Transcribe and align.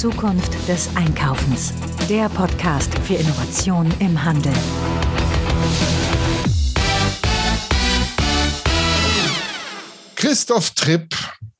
Zukunft 0.00 0.66
des 0.66 0.88
Einkaufens. 0.96 1.74
Der 2.08 2.30
Podcast 2.30 2.98
für 3.00 3.16
Innovation 3.16 3.86
im 3.98 4.24
Handel. 4.24 4.50
Christoph 10.16 10.70
Tripp, 10.70 11.14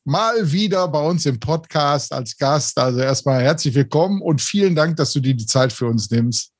mal 0.07 0.51
wieder 0.51 0.89
bei 0.89 1.03
uns 1.03 1.27
im 1.27 1.39
Podcast 1.39 2.15
als 2.15 2.35
Gast. 2.39 2.79
Also 2.79 3.01
erstmal 3.01 3.43
herzlich 3.43 3.75
willkommen 3.75 4.23
und 4.23 4.41
vielen 4.41 4.75
Dank, 4.75 4.97
dass 4.97 5.13
du 5.13 5.21
dir 5.21 5.35
die 5.35 5.45
Zeit 5.45 5.71
für 5.71 5.85
uns 5.85 6.11
nimmst. 6.11 6.55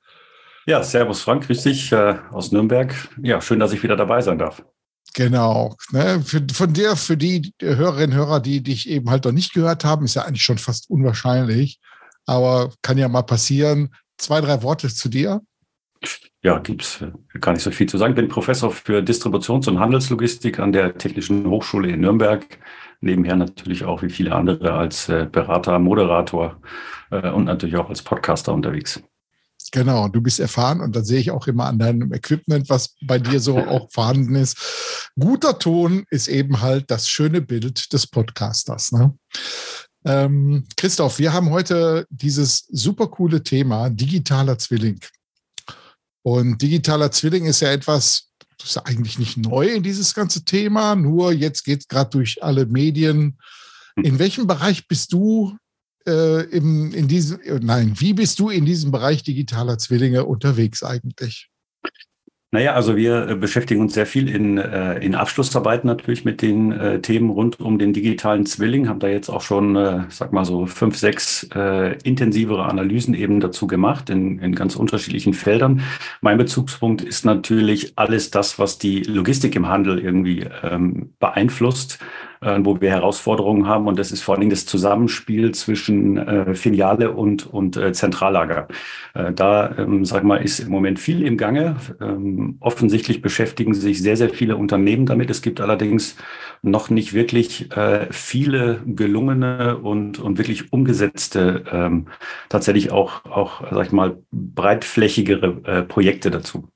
Ja, 0.67 0.83
Servus 0.83 1.23
Frank, 1.23 1.47
grüß 1.47 1.63
dich 1.63 1.91
äh, 1.93 2.17
aus 2.31 2.53
Nürnberg. 2.53 2.95
Ja, 3.23 3.41
schön, 3.41 3.59
dass 3.59 3.73
ich 3.73 3.83
wieder 3.83 3.97
dabei 3.97 4.21
sein 4.21 4.37
darf. 4.37 4.63
Genau. 5.15 5.77
Ne? 5.93 6.23
Für, 6.25 6.45
von 6.53 6.73
dir, 6.73 6.97
für 6.97 7.17
die 7.17 7.53
Hörerinnen 7.61 8.19
und 8.19 8.27
Hörer, 8.27 8.41
die 8.41 8.63
dich 8.63 8.89
eben 8.89 9.11
halt 9.11 9.25
noch 9.25 9.33
nicht 9.33 9.53
gehört 9.53 9.85
haben, 9.85 10.05
ist 10.05 10.15
ja 10.15 10.23
eigentlich 10.23 10.45
schon 10.45 10.59
fast 10.59 10.89
unwahrscheinlich. 10.91 11.81
Aber 12.27 12.73
kann 12.83 12.99
ja 12.99 13.09
mal 13.09 13.23
passieren. 13.23 13.95
Zwei, 14.19 14.41
drei 14.41 14.63
Worte 14.63 14.89
zu 14.89 15.09
dir. 15.09 15.41
Ja, 16.43 16.59
gibt 16.59 16.83
es 16.83 17.05
gar 17.41 17.53
nicht 17.53 17.63
so 17.63 17.71
viel 17.71 17.89
zu 17.89 17.99
sagen. 17.99 18.13
Ich 18.13 18.17
bin 18.17 18.29
Professor 18.29 18.71
für 18.71 19.03
Distributions- 19.03 19.69
und 19.69 19.79
Handelslogistik 19.79 20.59
an 20.59 20.73
der 20.73 20.97
Technischen 20.97 21.47
Hochschule 21.47 21.91
in 21.91 22.01
Nürnberg. 22.01 22.47
Nebenher 23.01 23.37
natürlich 23.37 23.85
auch 23.85 24.03
wie 24.03 24.11
viele 24.11 24.35
andere 24.35 24.73
als 24.73 25.09
äh, 25.09 25.27
Berater, 25.31 25.79
Moderator 25.79 26.61
äh, 27.11 27.31
und 27.31 27.45
natürlich 27.45 27.77
auch 27.77 27.91
als 27.91 28.03
Podcaster 28.03 28.55
unterwegs. 28.55 29.03
Genau, 29.73 30.09
du 30.09 30.21
bist 30.21 30.41
erfahren 30.41 30.81
und 30.81 30.97
da 30.97 31.05
sehe 31.05 31.21
ich 31.21 31.31
auch 31.31 31.47
immer 31.47 31.67
an 31.67 31.79
deinem 31.79 32.13
Equipment, 32.13 32.69
was 32.69 32.95
bei 33.03 33.19
dir 33.19 33.41
so 33.41 33.59
auch 33.67 33.91
vorhanden 33.91 34.35
ist. 34.35 34.57
Guter 35.19 35.59
Ton 35.59 36.05
ist 36.11 36.29
eben 36.29 36.61
halt 36.61 36.91
das 36.91 37.09
schöne 37.09 37.41
Bild 37.41 37.93
des 37.93 38.07
Podcasters. 38.07 38.93
Ne? 38.93 39.15
Ähm, 40.05 40.67
Christoph, 40.77 41.19
wir 41.19 41.33
haben 41.33 41.51
heute 41.51 42.07
dieses 42.11 42.67
super 42.71 43.09
coole 43.09 43.43
Thema 43.43 43.91
digitaler 43.91 44.59
Zwilling. 44.59 45.01
Und 46.23 46.61
digitaler 46.61 47.11
Zwilling 47.11 47.47
ist 47.47 47.61
ja 47.61 47.71
etwas, 47.71 48.31
das 48.59 48.71
ist 48.71 48.77
eigentlich 48.79 49.19
nicht 49.19 49.37
neu 49.37 49.69
in 49.69 49.83
dieses 49.83 50.15
ganze 50.15 50.45
Thema, 50.45 50.95
nur 50.95 51.33
jetzt 51.33 51.65
geht 51.65 51.81
es 51.81 51.89
gerade 51.89 52.11
durch 52.11 52.43
alle 52.43 52.67
Medien. 52.67 53.39
In 53.97 54.19
welchem 54.19 54.47
Bereich 54.47 54.87
bist 54.87 55.13
du 55.13 55.57
äh, 56.07 56.43
im, 56.51 56.93
in 56.93 57.09
diesem, 57.09 57.39
nein, 57.61 57.95
wie 57.99 58.15
bist 58.15 58.39
du 58.39 58.49
in 58.49 58.65
diesem 58.65 58.91
Bereich 58.91 59.23
digitaler 59.23 59.79
Zwillinge 59.79 60.25
unterwegs 60.25 60.83
eigentlich? 60.83 61.51
Naja, 62.53 62.75
also 62.75 62.97
wir 62.97 63.29
äh, 63.29 63.37
beschäftigen 63.37 63.81
uns 63.81 63.95
sehr 63.95 64.07
viel 64.07 64.29
in, 64.29 64.59
äh, 64.59 64.99
in 64.99 65.15
Abschlussarbeiten 65.15 65.87
natürlich 65.87 66.25
mit 66.25 66.43
den 66.43 66.73
äh, 66.73 67.01
Themen 67.01 67.31
rund 67.31 67.61
um 67.61 67.79
den 67.79 67.93
digitalen 67.93 68.45
Zwilling, 68.45 68.89
haben 68.89 68.99
da 68.99 69.07
jetzt 69.07 69.29
auch 69.29 69.43
schon, 69.43 69.77
äh, 69.77 70.01
sag 70.09 70.33
mal 70.33 70.45
so, 70.45 70.67
fünf, 70.67 70.97
sechs 70.97 71.49
äh, 71.55 71.97
intensivere 72.03 72.65
Analysen 72.65 73.15
eben 73.15 73.39
dazu 73.39 73.69
gemacht 73.69 74.11
in, 74.11 74.41
in 74.41 74.57
ganz 74.57 74.75
unterschiedlichen 74.75 75.33
Feldern. 75.33 75.83
Mein 76.23 76.39
Bezugspunkt 76.39 77.03
ist 77.03 77.25
natürlich 77.25 77.93
alles 77.97 78.33
das, 78.33 78.59
was 78.59 78.79
die 78.79 79.05
Logistik 79.05 79.55
im 79.55 79.69
Handel 79.69 80.01
irgendwie 80.01 80.45
ähm, 80.65 81.13
beeinflusst 81.21 82.01
äh, 82.01 82.30
wo 82.41 82.81
wir 82.81 82.91
Herausforderungen 82.91 83.67
haben. 83.67 83.87
Und 83.87 83.99
das 83.99 84.13
ist 84.13 84.23
vor 84.23 84.35
allen 84.35 84.41
Dingen 84.41 84.51
das 84.51 84.67
Zusammenspiel 84.67 85.53
zwischen 85.53 86.17
äh, 86.17 86.55
Filiale 86.55 87.11
und, 87.13 87.47
und 87.47 87.77
äh, 87.77 87.93
Zentrallager. 87.93 88.69
Äh, 89.15 89.33
da, 89.33 89.77
ähm, 89.77 90.05
sag 90.05 90.25
mal, 90.25 90.37
ist 90.37 90.61
im 90.61 90.71
Moment 90.71 90.99
viel 90.99 91.23
im 91.23 91.37
Gange. 91.37 91.77
Ähm, 92.01 92.57
offensichtlich 92.61 93.21
beschäftigen 93.21 93.75
sich 93.75 94.01
sehr, 94.03 94.17
sehr 94.17 94.31
viele 94.31 94.57
Unternehmen 94.57 95.07
damit. 95.07 95.31
Es 95.31 95.43
gibt 95.43 95.61
allerdings 95.61 96.17
noch 96.63 96.91
nicht 96.91 97.13
wirklich 97.13 97.71
äh, 97.77 98.07
viele 98.11 98.83
gelungene 98.87 99.79
und, 99.79 100.19
und 100.19 100.39
wirklich 100.39 100.73
umgesetzte, 100.73 101.65
ähm, 101.71 102.07
tatsächlich 102.49 102.91
auch, 102.91 103.25
auch, 103.25 103.63
sag 103.71 103.87
ich 103.87 103.93
mal, 103.93 104.19
breitflächigere 104.33 105.61
äh, 105.65 105.83
Projekte 105.83 106.31
dazu. 106.31 106.69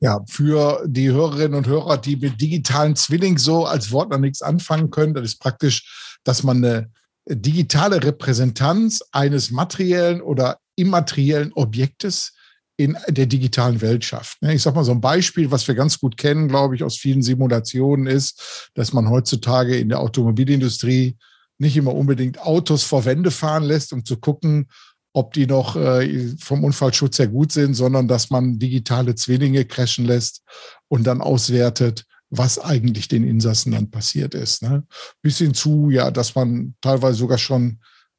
Ja, 0.00 0.20
für 0.28 0.84
die 0.86 1.10
Hörerinnen 1.10 1.54
und 1.56 1.66
Hörer, 1.66 1.98
die 1.98 2.16
mit 2.16 2.40
digitalen 2.40 2.94
Zwilling 2.94 3.36
so 3.38 3.66
als 3.66 3.90
Wort 3.90 4.10
noch 4.10 4.18
nichts 4.18 4.42
anfangen 4.42 4.90
können, 4.90 5.14
das 5.14 5.24
ist 5.24 5.40
praktisch, 5.40 6.18
dass 6.22 6.44
man 6.44 6.58
eine 6.58 6.90
digitale 7.28 8.02
Repräsentanz 8.02 9.02
eines 9.12 9.50
materiellen 9.50 10.20
oder 10.20 10.58
immateriellen 10.76 11.52
Objektes 11.52 12.34
in 12.76 12.96
der 13.08 13.26
digitalen 13.26 13.80
Welt 13.80 14.04
schafft. 14.04 14.38
Ich 14.42 14.62
sage 14.62 14.76
mal 14.76 14.84
so 14.84 14.92
ein 14.92 15.00
Beispiel, 15.00 15.50
was 15.50 15.66
wir 15.66 15.74
ganz 15.74 15.98
gut 15.98 16.16
kennen, 16.16 16.46
glaube 16.46 16.76
ich, 16.76 16.84
aus 16.84 16.96
vielen 16.96 17.22
Simulationen 17.22 18.06
ist, 18.06 18.70
dass 18.74 18.92
man 18.92 19.10
heutzutage 19.10 19.76
in 19.76 19.88
der 19.88 19.98
Automobilindustrie 19.98 21.16
nicht 21.58 21.76
immer 21.76 21.92
unbedingt 21.92 22.40
Autos 22.40 22.84
vor 22.84 23.04
Wände 23.04 23.32
fahren 23.32 23.64
lässt, 23.64 23.92
um 23.92 24.04
zu 24.04 24.16
gucken, 24.18 24.68
ob 25.12 25.32
die 25.32 25.46
noch 25.46 25.76
äh, 25.76 26.34
vom 26.38 26.64
Unfallschutz 26.64 27.18
her 27.18 27.28
gut 27.28 27.52
sind, 27.52 27.74
sondern 27.74 28.08
dass 28.08 28.30
man 28.30 28.58
digitale 28.58 29.14
Zwillinge 29.14 29.64
crashen 29.64 30.04
lässt 30.04 30.42
und 30.88 31.06
dann 31.06 31.20
auswertet, 31.20 32.04
was 32.30 32.58
eigentlich 32.58 33.08
den 33.08 33.24
Insassen 33.24 33.72
dann 33.72 33.90
passiert 33.90 34.34
ist. 34.34 34.62
Ne? 34.62 34.84
Bis 35.22 35.38
hin 35.38 35.54
zu, 35.54 35.90
ja, 35.90 36.10
dass 36.10 36.34
man 36.34 36.74
teilweise 36.80 37.18
sogar 37.18 37.38
schon 37.38 37.78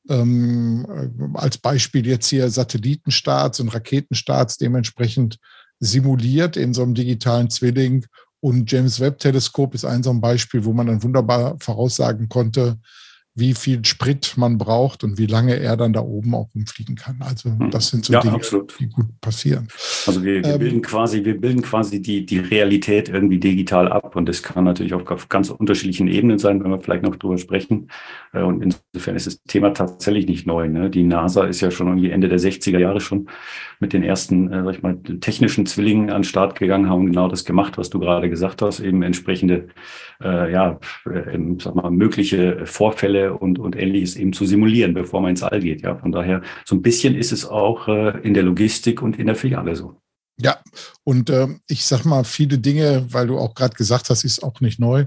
ähm, 0.09 0.85
äh, 0.89 1.37
als 1.37 1.57
Beispiel 1.57 2.07
jetzt 2.07 2.27
hier 2.27 2.49
Satellitenstarts 2.49 3.59
und 3.59 3.69
Raketenstarts 3.69 4.57
dementsprechend 4.57 5.37
simuliert 5.79 6.57
in 6.57 6.73
so 6.73 6.81
einem 6.81 6.95
digitalen 6.95 7.49
Zwilling. 7.49 8.05
Und 8.41 8.71
James 8.71 8.99
Webb 8.99 9.19
Teleskop 9.19 9.75
ist 9.75 9.85
ein 9.85 10.01
so 10.01 10.09
ein 10.09 10.21
Beispiel, 10.21 10.65
wo 10.65 10.73
man 10.73 10.87
dann 10.87 11.03
wunderbar 11.03 11.57
voraussagen 11.59 12.29
konnte, 12.29 12.79
wie 13.35 13.53
viel 13.53 13.85
Sprit 13.85 14.33
man 14.37 14.57
braucht 14.57 15.03
und 15.03 15.17
wie 15.17 15.25
lange 15.25 15.55
er 15.55 15.77
dann 15.77 15.93
da 15.93 16.01
oben 16.01 16.35
auch 16.35 16.49
rumfliegen 16.53 16.95
kann. 16.95 17.17
Also 17.21 17.49
hm. 17.49 17.71
das 17.71 17.89
sind 17.89 18.05
so 18.05 18.13
ja, 18.13 18.19
Dinge, 18.19 18.35
absolut. 18.35 18.75
die 18.79 18.87
gut 18.87 19.05
passieren. 19.21 19.67
Also 20.05 20.23
wir, 20.23 20.43
wir 20.43 20.53
ähm, 20.53 20.59
bilden 20.59 20.81
quasi, 20.81 21.23
wir 21.23 21.39
bilden 21.39 21.61
quasi 21.61 22.01
die, 22.01 22.25
die 22.25 22.39
Realität 22.39 23.07
irgendwie 23.09 23.39
digital 23.39 23.87
ab 23.87 24.15
und 24.15 24.27
das 24.27 24.43
kann 24.43 24.63
natürlich 24.63 24.93
auch 24.93 25.09
auf 25.09 25.29
ganz 25.29 25.49
unterschiedlichen 25.49 26.07
Ebenen 26.07 26.39
sein, 26.39 26.63
wenn 26.63 26.71
wir 26.71 26.79
vielleicht 26.79 27.03
noch 27.03 27.15
drüber 27.15 27.37
sprechen. 27.37 27.89
Äh, 28.33 28.41
und 28.41 28.61
insofern 28.61 29.15
ist 29.15 29.27
das 29.27 29.41
Thema 29.43 29.71
tatsächlich 29.71 30.27
nicht 30.27 30.45
neu. 30.45 30.67
Ne? 30.67 30.89
Die 30.89 31.03
NASA 31.03 31.45
ist 31.45 31.61
ja 31.61 31.71
schon 31.71 31.87
irgendwie 31.87 32.11
Ende 32.11 32.29
der 32.29 32.39
60er 32.39 32.79
Jahre 32.79 32.99
schon 32.99 33.29
mit 33.79 33.93
den 33.93 34.03
ersten, 34.03 34.51
äh, 34.51 34.63
sag 34.63 34.75
ich 34.75 34.81
mal, 34.81 34.97
technischen 35.21 35.65
Zwillingen 35.65 36.09
an 36.09 36.21
den 36.21 36.23
Start 36.23 36.59
gegangen, 36.59 36.89
haben 36.89 37.05
genau 37.05 37.27
das 37.27 37.45
gemacht, 37.45 37.77
was 37.77 37.89
du 37.89 37.99
gerade 37.99 38.29
gesagt 38.29 38.61
hast, 38.61 38.79
eben 38.79 39.03
entsprechende, 39.03 39.69
äh, 40.21 40.51
ja, 40.51 40.79
äh, 41.05 41.39
sag 41.59 41.75
mal, 41.75 41.91
mögliche 41.91 42.65
Vorfälle 42.65 43.18
und, 43.27 43.59
und 43.59 43.75
ähnliches 43.75 44.15
eben 44.15 44.33
zu 44.33 44.45
simulieren, 44.45 44.93
bevor 44.93 45.21
man 45.21 45.31
ins 45.31 45.43
All 45.43 45.59
geht. 45.59 45.81
Ja, 45.81 45.95
von 45.95 46.11
daher, 46.11 46.41
so 46.65 46.75
ein 46.75 46.81
bisschen 46.81 47.15
ist 47.15 47.31
es 47.31 47.45
auch 47.45 47.87
äh, 47.87 48.19
in 48.21 48.33
der 48.33 48.43
Logistik 48.43 49.01
und 49.01 49.19
in 49.19 49.27
der 49.27 49.35
Filiale 49.35 49.75
so. 49.75 49.95
Ja, 50.41 50.57
und 51.03 51.29
äh, 51.29 51.47
ich 51.67 51.85
sag 51.85 52.05
mal, 52.05 52.23
viele 52.23 52.57
Dinge, 52.59 53.05
weil 53.09 53.27
du 53.27 53.37
auch 53.37 53.53
gerade 53.55 53.75
gesagt 53.75 54.09
hast, 54.09 54.23
ist 54.23 54.41
auch 54.43 54.61
nicht 54.61 54.79
neu. 54.79 55.05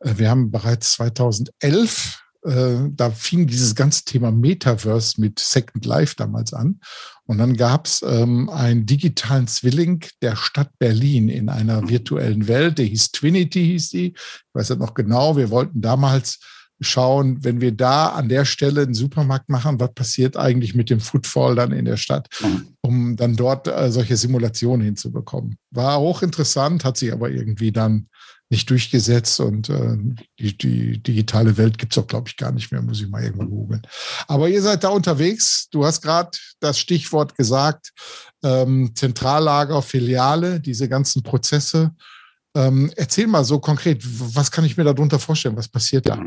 Äh, 0.00 0.14
wir 0.16 0.30
haben 0.30 0.50
bereits 0.50 0.92
2011 0.92 2.24
äh, 2.44 2.90
da 2.90 3.10
fing 3.10 3.46
dieses 3.46 3.74
ganze 3.74 4.04
Thema 4.04 4.30
Metaverse 4.30 5.18
mit 5.20 5.38
Second 5.38 5.86
Life 5.86 6.14
damals 6.16 6.52
an. 6.52 6.80
Und 7.24 7.38
dann 7.38 7.56
gab 7.56 7.86
es 7.86 8.02
ähm, 8.06 8.50
einen 8.50 8.84
digitalen 8.84 9.46
Zwilling 9.46 10.04
der 10.20 10.36
Stadt 10.36 10.70
Berlin 10.78 11.30
in 11.30 11.48
einer 11.48 11.88
virtuellen 11.88 12.46
Welt. 12.46 12.76
Der 12.76 12.84
hieß 12.84 13.12
Twinity, 13.12 13.64
hieß 13.64 13.88
die. 13.90 14.06
Ich 14.08 14.44
weiß 14.52 14.68
das 14.68 14.78
noch 14.78 14.92
genau. 14.92 15.36
Wir 15.36 15.50
wollten 15.50 15.80
damals 15.80 16.38
schauen, 16.80 17.44
wenn 17.44 17.60
wir 17.60 17.72
da 17.72 18.08
an 18.08 18.28
der 18.28 18.44
Stelle 18.44 18.82
einen 18.82 18.94
Supermarkt 18.94 19.48
machen, 19.48 19.80
was 19.80 19.94
passiert 19.94 20.36
eigentlich 20.36 20.74
mit 20.74 20.90
dem 20.90 21.00
Footfall 21.00 21.54
dann 21.54 21.72
in 21.72 21.84
der 21.84 21.96
Stadt, 21.96 22.28
mhm. 22.42 22.68
um 22.80 23.16
dann 23.16 23.36
dort 23.36 23.68
äh, 23.68 23.90
solche 23.90 24.16
Simulationen 24.16 24.84
hinzubekommen. 24.84 25.56
War 25.70 26.00
hochinteressant, 26.00 26.84
hat 26.84 26.96
sich 26.96 27.12
aber 27.12 27.30
irgendwie 27.30 27.72
dann 27.72 28.08
nicht 28.50 28.68
durchgesetzt 28.70 29.40
und 29.40 29.68
äh, 29.68 29.96
die, 30.38 30.56
die 30.56 31.02
digitale 31.02 31.56
Welt 31.56 31.78
gibt 31.78 31.92
es 31.92 31.98
auch, 31.98 32.06
glaube 32.06 32.28
ich, 32.28 32.36
gar 32.36 32.52
nicht 32.52 32.70
mehr, 32.70 32.82
muss 32.82 33.00
ich 33.00 33.08
mal 33.08 33.24
irgendwo 33.24 33.46
googeln. 33.46 33.82
Aber 34.28 34.48
ihr 34.48 34.60
seid 34.62 34.84
da 34.84 34.88
unterwegs. 34.90 35.68
Du 35.70 35.84
hast 35.84 36.02
gerade 36.02 36.30
das 36.60 36.78
Stichwort 36.78 37.36
gesagt, 37.36 37.92
ähm, 38.44 38.92
Zentrallager, 38.94 39.80
Filiale, 39.82 40.60
diese 40.60 40.88
ganzen 40.88 41.22
Prozesse. 41.22 41.92
Ähm, 42.56 42.90
erzähl 42.96 43.26
mal 43.26 43.44
so 43.44 43.58
konkret, 43.58 44.02
was 44.34 44.50
kann 44.50 44.64
ich 44.64 44.76
mir 44.76 44.84
darunter 44.84 45.18
vorstellen? 45.18 45.56
Was 45.56 45.68
passiert 45.68 46.08
da? 46.08 46.18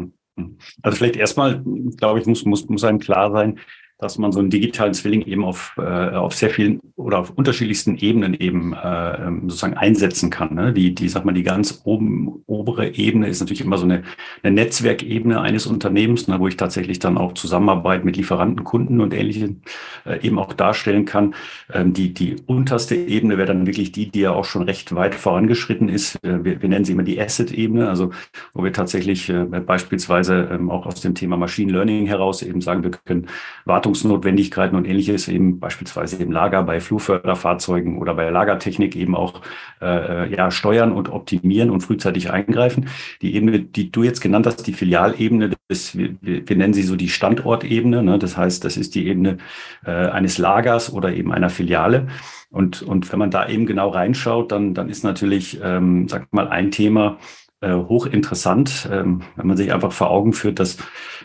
Also 0.81 0.97
vielleicht 0.97 1.15
erstmal, 1.15 1.63
glaube 1.95 2.19
ich, 2.19 2.25
muss, 2.25 2.45
muss, 2.45 2.67
muss 2.67 2.83
einem 2.83 2.99
klar 2.99 3.31
sein, 3.31 3.59
dass 3.99 4.19
man 4.19 4.31
so 4.31 4.39
einen 4.39 4.51
digitalen 4.51 4.93
Zwilling 4.93 5.23
eben 5.23 5.43
auf, 5.43 5.73
äh, 5.77 5.81
auf 5.81 6.35
sehr 6.35 6.51
vielen 6.51 6.79
oder 6.95 7.19
auf 7.19 7.31
unterschiedlichsten 7.31 7.97
Ebenen 7.97 8.35
eben 8.35 8.73
äh, 8.73 9.27
ähm, 9.27 9.49
sozusagen 9.49 9.75
einsetzen 9.75 10.29
kann. 10.29 10.53
Ne? 10.53 10.71
Die, 10.71 10.93
die, 10.93 11.09
sag 11.09 11.25
mal, 11.25 11.33
die 11.33 11.43
ganz 11.43 11.81
oben, 11.83 12.43
obere 12.45 12.93
Ebene 12.95 13.27
ist 13.27 13.39
natürlich 13.39 13.61
immer 13.61 13.77
so 13.77 13.85
eine, 13.85 14.03
eine 14.43 14.53
Netzwerkebene 14.53 15.41
eines 15.41 15.65
Unternehmens, 15.65 16.27
ne, 16.27 16.39
wo 16.39 16.47
ich 16.47 16.57
tatsächlich 16.57 16.99
dann 16.99 17.17
auch 17.17 17.33
Zusammenarbeit 17.33 18.05
mit 18.05 18.17
Lieferanten, 18.17 18.63
Kunden 18.63 19.01
und 19.01 19.15
ähnlichen 19.15 19.63
äh, 20.05 20.21
eben 20.25 20.37
auch 20.37 20.53
darstellen 20.53 21.05
kann. 21.05 21.33
Ähm, 21.73 21.93
die, 21.93 22.13
die 22.13 22.35
unterste 22.45 22.95
Ebene 22.95 23.37
wäre 23.37 23.47
dann 23.47 23.65
wirklich 23.65 23.91
die, 23.91 24.11
die 24.11 24.21
ja 24.21 24.31
auch 24.31 24.45
schon 24.45 24.61
recht 24.61 24.93
weit 24.93 25.15
vorangeschritten 25.15 25.89
ist. 25.89 26.23
Äh, 26.23 26.45
wir, 26.45 26.61
wir 26.61 26.69
nennen 26.69 26.85
sie 26.85 26.93
immer 26.93 27.03
die 27.03 27.19
Asset-Ebene, 27.19 27.89
also 27.89 28.11
wo 28.53 28.63
wir 28.63 28.73
tatsächlich 28.73 29.27
äh, 29.29 29.43
beispielsweise 29.43 30.49
ähm, 30.51 30.69
auch 30.69 30.85
aus 30.85 31.01
dem 31.01 31.15
Thema 31.15 31.35
Machine 31.35 31.71
Learning 31.71 32.05
heraus 32.05 32.43
eben 32.43 32.61
sagen, 32.61 32.83
wir 32.83 32.91
können 32.91 33.27
Wartung 33.65 33.86
Wartungsnotwendigkeiten 33.87 34.75
und 34.75 34.85
ähnliches 34.85 35.29
eben 35.29 35.59
beispielsweise 35.59 36.21
im 36.21 36.31
Lager 36.31 36.61
bei 36.63 36.81
Flugförderfahrzeugen 36.81 37.99
oder 37.99 38.15
bei 38.15 38.29
Lagertechnik 38.29 38.97
eben 38.97 39.15
auch 39.15 39.41
äh, 39.81 40.29
ja, 40.33 40.51
steuern 40.51 40.91
und 40.91 41.09
optimieren 41.09 41.69
und 41.69 41.81
frühzeitig 41.81 42.29
eingreifen. 42.31 42.89
Die 43.21 43.35
Ebene, 43.35 43.61
die 43.61 43.89
du 43.89 44.03
jetzt 44.03 44.19
genannt 44.19 44.45
hast, 44.45 44.67
die 44.67 44.73
Filialebene, 44.73 45.51
das, 45.69 45.97
wir, 45.97 46.15
wir 46.21 46.57
nennen 46.57 46.73
sie 46.73 46.83
so 46.83 46.97
die 46.97 47.07
Standortebene. 47.07 48.03
Ne? 48.03 48.19
Das 48.19 48.35
heißt, 48.35 48.65
das 48.65 48.75
ist 48.75 48.93
die 48.93 49.07
Ebene 49.07 49.37
äh, 49.85 49.91
eines 49.91 50.37
Lagers 50.37 50.91
oder 50.91 51.13
eben 51.13 51.31
einer 51.31 51.49
Filiale. 51.49 52.07
Und, 52.49 52.81
und 52.81 53.09
wenn 53.11 53.19
man 53.19 53.31
da 53.31 53.47
eben 53.47 53.65
genau 53.65 53.89
reinschaut, 53.89 54.51
dann, 54.51 54.73
dann 54.73 54.89
ist 54.89 55.05
natürlich, 55.05 55.59
ähm, 55.63 56.09
sag 56.09 56.33
mal, 56.33 56.49
ein 56.49 56.71
Thema, 56.71 57.19
äh, 57.61 57.73
hochinteressant, 57.73 58.87
ähm, 58.91 59.21
wenn 59.35 59.47
man 59.47 59.57
sich 59.57 59.73
einfach 59.73 59.91
vor 59.91 60.09
Augen 60.09 60.33
führt, 60.33 60.59
dass 60.59 60.77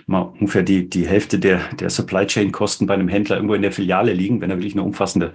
mal 0.07 0.21
ungefähr 0.21 0.63
die, 0.63 0.89
die 0.89 1.07
Hälfte 1.07 1.39
der, 1.39 1.61
der 1.79 1.91
Supply 1.91 2.27
Chain 2.27 2.53
Kosten 2.53 2.87
bei 2.87 2.95
einem 2.95 3.09
Händler 3.09 3.37
irgendwo 3.37 3.55
in 3.55 3.63
der 3.63 3.73
Filiale 3.73 4.13
liegen, 4.13 4.41
wenn 4.41 4.51
er 4.51 4.57
wirklich 4.57 4.75
eine 4.75 4.83
umfassende 4.83 5.33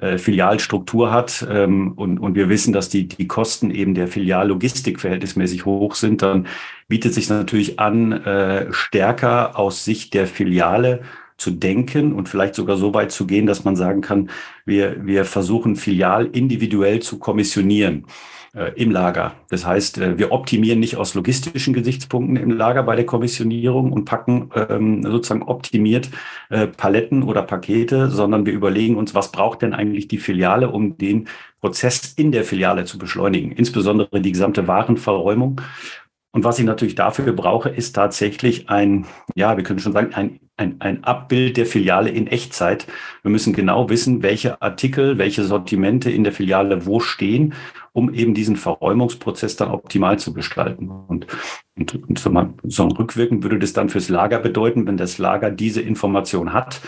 äh, 0.00 0.16
Filialstruktur 0.16 1.12
hat 1.12 1.46
ähm, 1.50 1.92
und, 1.92 2.18
und 2.18 2.34
wir 2.34 2.48
wissen, 2.48 2.72
dass 2.72 2.88
die, 2.88 3.08
die 3.08 3.26
Kosten 3.26 3.70
eben 3.70 3.94
der 3.94 4.08
Filiallogistik 4.08 5.00
verhältnismäßig 5.00 5.64
hoch 5.66 5.94
sind, 5.94 6.22
dann 6.22 6.46
bietet 6.88 7.14
sich 7.14 7.28
natürlich 7.28 7.78
an, 7.78 8.12
äh, 8.12 8.72
stärker 8.72 9.58
aus 9.58 9.84
Sicht 9.84 10.14
der 10.14 10.26
Filiale 10.26 11.02
zu 11.36 11.50
denken 11.50 12.12
und 12.14 12.28
vielleicht 12.28 12.54
sogar 12.54 12.76
so 12.76 12.94
weit 12.94 13.12
zu 13.12 13.26
gehen, 13.26 13.46
dass 13.46 13.64
man 13.64 13.76
sagen 13.76 14.00
kann, 14.00 14.30
wir, 14.64 15.06
wir 15.06 15.24
versuchen 15.24 15.76
Filial 15.76 16.26
individuell 16.26 17.00
zu 17.00 17.18
kommissionieren 17.18 18.06
äh, 18.54 18.72
im 18.76 18.90
Lager. 18.90 19.34
Das 19.50 19.66
heißt, 19.66 19.98
äh, 19.98 20.18
wir 20.18 20.32
optimieren 20.32 20.80
nicht 20.80 20.96
aus 20.96 21.14
logistischen 21.14 21.74
Gesichtspunkten 21.74 22.36
im 22.36 22.50
Lager 22.50 22.82
bei 22.82 22.96
der 22.96 23.06
Kommissionierung 23.06 23.92
und 23.92 24.04
packen 24.04 24.50
ähm, 24.68 25.02
sozusagen 25.02 25.42
optimiert 25.42 26.10
äh, 26.50 26.66
Paletten 26.66 27.22
oder 27.22 27.42
Pakete, 27.42 28.08
sondern 28.10 28.46
wir 28.46 28.52
überlegen 28.52 28.96
uns, 28.96 29.14
was 29.14 29.32
braucht 29.32 29.62
denn 29.62 29.74
eigentlich 29.74 30.08
die 30.08 30.18
Filiale, 30.18 30.70
um 30.70 30.96
den 30.98 31.28
Prozess 31.60 32.14
in 32.16 32.32
der 32.32 32.44
Filiale 32.44 32.84
zu 32.84 32.98
beschleunigen, 32.98 33.52
insbesondere 33.52 34.20
die 34.20 34.32
gesamte 34.32 34.68
Warenverräumung. 34.68 35.60
Und 36.32 36.44
was 36.44 36.58
ich 36.58 36.64
natürlich 36.64 36.94
dafür 36.94 37.32
brauche, 37.32 37.68
ist 37.70 37.94
tatsächlich 37.94 38.68
ein, 38.68 39.06
ja, 39.34 39.56
wir 39.56 39.64
können 39.64 39.78
schon 39.78 39.92
sagen, 39.92 40.14
ein 40.14 40.40
ein, 40.58 40.76
ein 40.80 41.04
Abbild 41.04 41.56
der 41.56 41.66
Filiale 41.66 42.10
in 42.10 42.26
Echtzeit. 42.26 42.86
Wir 43.22 43.30
müssen 43.30 43.52
genau 43.52 43.88
wissen, 43.88 44.22
welche 44.22 44.60
Artikel, 44.60 45.16
welche 45.16 45.44
Sortimente 45.44 46.10
in 46.10 46.24
der 46.24 46.32
Filiale 46.32 46.84
wo 46.84 47.00
stehen, 47.00 47.54
um 47.92 48.12
eben 48.12 48.34
diesen 48.34 48.56
Verräumungsprozess 48.56 49.56
dann 49.56 49.70
optimal 49.70 50.18
zu 50.18 50.34
gestalten. 50.34 50.90
Und, 50.90 51.26
und, 51.76 51.94
und 52.08 52.18
so, 52.18 52.30
mal, 52.30 52.50
so 52.64 52.82
ein 52.82 52.92
Rückwirken 52.92 53.42
würde 53.42 53.58
das 53.58 53.72
dann 53.72 53.88
fürs 53.88 54.08
Lager 54.08 54.40
bedeuten, 54.40 54.86
wenn 54.86 54.96
das 54.96 55.18
Lager 55.18 55.50
diese 55.50 55.80
Information 55.80 56.52
hat, 56.52 56.80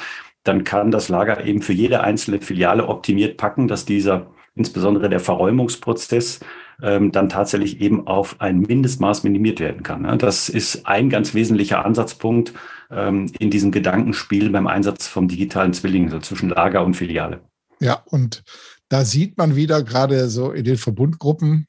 dann 0.43 0.65
kann 0.65 0.91
das 0.91 1.09
Lager 1.09 1.45
eben 1.45 1.63
für 1.63 1.73
jede 1.73 2.03
einzelne 2.03 2.41
Filiale 2.41 2.89
optimiert 2.89 3.37
packen, 3.37 3.69
dass 3.69 3.85
dieser 3.85 4.27
insbesondere 4.57 5.09
der 5.09 5.21
Verräumungsprozess 5.21 6.41
ähm, 6.83 7.13
dann 7.13 7.29
tatsächlich 7.29 7.81
eben 7.81 8.07
auf 8.07 8.41
ein 8.41 8.61
Mindestmaß 8.61 9.25
minimiert 9.25 9.61
werden 9.61 9.83
kann. 9.83 10.03
Ne? 10.03 10.17
Das 10.19 10.49
ist 10.49 10.87
ein 10.87 11.11
ganz 11.11 11.35
wesentlicher 11.35 11.85
Ansatzpunkt 11.85 12.53
ähm, 12.91 13.31
in 13.39 13.51
diesem 13.51 13.71
Gedankenspiel 13.71 14.51
beim 14.51 14.67
Einsatz 14.67 15.07
vom 15.07 15.29
digitalen 15.29 15.73
Zwilling, 15.73 16.11
so 16.11 16.19
zwischen 16.19 16.49
Lager 16.49 16.85
und 16.85 16.95
Filiale. 16.95 17.41
Ja, 17.81 18.03
und 18.07 18.43
da 18.89 19.05
sieht 19.05 19.39
man 19.39 19.57
wieder 19.57 19.83
gerade 19.83 20.29
so 20.29 20.51
in 20.51 20.65
den 20.65 20.77
Verbundgruppen, 20.77 21.67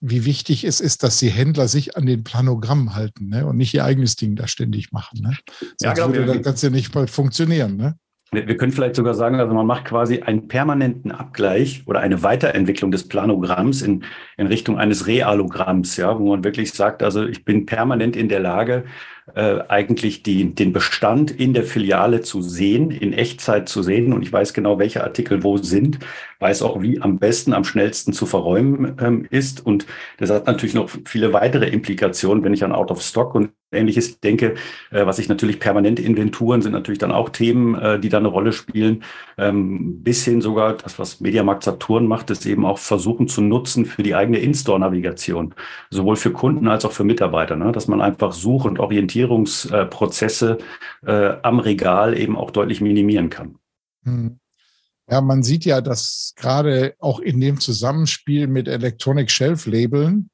wie 0.00 0.24
wichtig 0.24 0.64
es 0.64 0.80
ist, 0.80 1.04
dass 1.04 1.18
die 1.18 1.30
Händler 1.30 1.68
sich 1.68 1.96
an 1.96 2.06
den 2.06 2.24
Planogrammen 2.24 2.94
halten 2.94 3.28
ne? 3.28 3.46
und 3.46 3.56
nicht 3.56 3.72
ihr 3.72 3.84
eigenes 3.84 4.16
Ding 4.16 4.34
da 4.34 4.48
ständig 4.48 4.90
machen. 4.90 5.20
Ne? 5.22 5.36
Sonst 5.60 5.82
ja, 5.82 5.92
genau. 5.94 6.12
würde 6.12 6.34
das 6.34 6.42
Ganze 6.42 6.70
nicht 6.70 6.92
mal 6.94 7.06
funktionieren. 7.06 7.76
Ne? 7.76 7.96
Wir 8.34 8.56
können 8.56 8.72
vielleicht 8.72 8.96
sogar 8.96 9.12
sagen, 9.12 9.38
also 9.40 9.52
man 9.52 9.66
macht 9.66 9.84
quasi 9.84 10.22
einen 10.22 10.48
permanenten 10.48 11.12
Abgleich 11.12 11.82
oder 11.84 12.00
eine 12.00 12.22
Weiterentwicklung 12.22 12.90
des 12.90 13.06
Planogramms 13.06 13.82
in, 13.82 14.04
in 14.38 14.46
Richtung 14.46 14.78
eines 14.78 15.06
Realogramms, 15.06 15.98
ja, 15.98 16.18
wo 16.18 16.30
man 16.30 16.42
wirklich 16.42 16.72
sagt, 16.72 17.02
also 17.02 17.26
ich 17.26 17.44
bin 17.44 17.66
permanent 17.66 18.16
in 18.16 18.30
der 18.30 18.40
Lage, 18.40 18.84
äh, 19.34 19.60
eigentlich 19.68 20.22
die, 20.22 20.54
den 20.54 20.72
Bestand 20.72 21.30
in 21.30 21.54
der 21.54 21.62
Filiale 21.62 22.22
zu 22.22 22.42
sehen, 22.42 22.90
in 22.90 23.12
Echtzeit 23.12 23.68
zu 23.68 23.82
sehen. 23.82 24.12
Und 24.12 24.22
ich 24.22 24.32
weiß 24.32 24.52
genau, 24.52 24.78
welche 24.78 25.04
Artikel 25.04 25.42
wo 25.44 25.56
sind, 25.56 26.00
weiß 26.40 26.62
auch, 26.62 26.82
wie 26.82 27.00
am 27.00 27.18
besten, 27.18 27.52
am 27.52 27.64
schnellsten 27.64 28.12
zu 28.12 28.26
verräumen 28.26 28.96
ähm, 29.00 29.26
ist. 29.30 29.64
Und 29.64 29.86
das 30.18 30.30
hat 30.30 30.46
natürlich 30.46 30.74
noch 30.74 30.90
viele 31.06 31.32
weitere 31.32 31.68
Implikationen, 31.68 32.44
wenn 32.44 32.52
ich 32.52 32.64
an 32.64 32.72
Out 32.72 32.90
of 32.90 33.00
Stock 33.00 33.34
und 33.34 33.50
ähnliches 33.70 34.20
denke, 34.20 34.54
äh, 34.90 35.06
was 35.06 35.18
ich 35.18 35.28
natürlich 35.28 35.60
permanent 35.60 35.98
Inventuren 35.98 36.60
sind 36.60 36.72
natürlich 36.72 36.98
dann 36.98 37.12
auch 37.12 37.30
Themen, 37.30 37.74
äh, 37.76 37.98
die 37.98 38.10
da 38.10 38.18
eine 38.18 38.28
Rolle 38.28 38.52
spielen, 38.52 39.02
ähm, 39.38 40.02
bis 40.02 40.24
hin 40.24 40.42
sogar 40.42 40.74
das, 40.74 40.98
was 40.98 41.20
Mediamarkt 41.20 41.62
Saturn 41.62 42.06
macht, 42.06 42.30
ist 42.30 42.44
eben 42.44 42.66
auch 42.66 42.78
versuchen 42.78 43.28
zu 43.28 43.40
nutzen 43.40 43.86
für 43.86 44.02
die 44.02 44.14
eigene 44.14 44.38
In-Store-Navigation, 44.38 45.54
sowohl 45.90 46.16
für 46.16 46.32
Kunden 46.32 46.68
als 46.68 46.84
auch 46.84 46.92
für 46.92 47.04
Mitarbeiter, 47.04 47.56
ne? 47.56 47.72
dass 47.72 47.88
man 47.88 48.02
einfach 48.02 48.32
Such- 48.32 48.66
und 48.66 48.78
orientiert 48.78 49.11
Orientierungsprozesse 49.14 50.58
äh, 51.06 51.34
am 51.42 51.58
Regal 51.58 52.18
eben 52.18 52.36
auch 52.36 52.50
deutlich 52.50 52.80
minimieren 52.80 53.30
kann. 53.30 53.58
Hm. 54.04 54.38
Ja, 55.10 55.20
man 55.20 55.42
sieht 55.42 55.64
ja, 55.64 55.80
dass 55.80 56.32
gerade 56.36 56.94
auch 56.98 57.18
in 57.20 57.40
dem 57.40 57.60
Zusammenspiel 57.60 58.46
mit 58.46 58.68
Electronic 58.68 59.30
Shelf 59.30 59.66
Labeln 59.66 60.30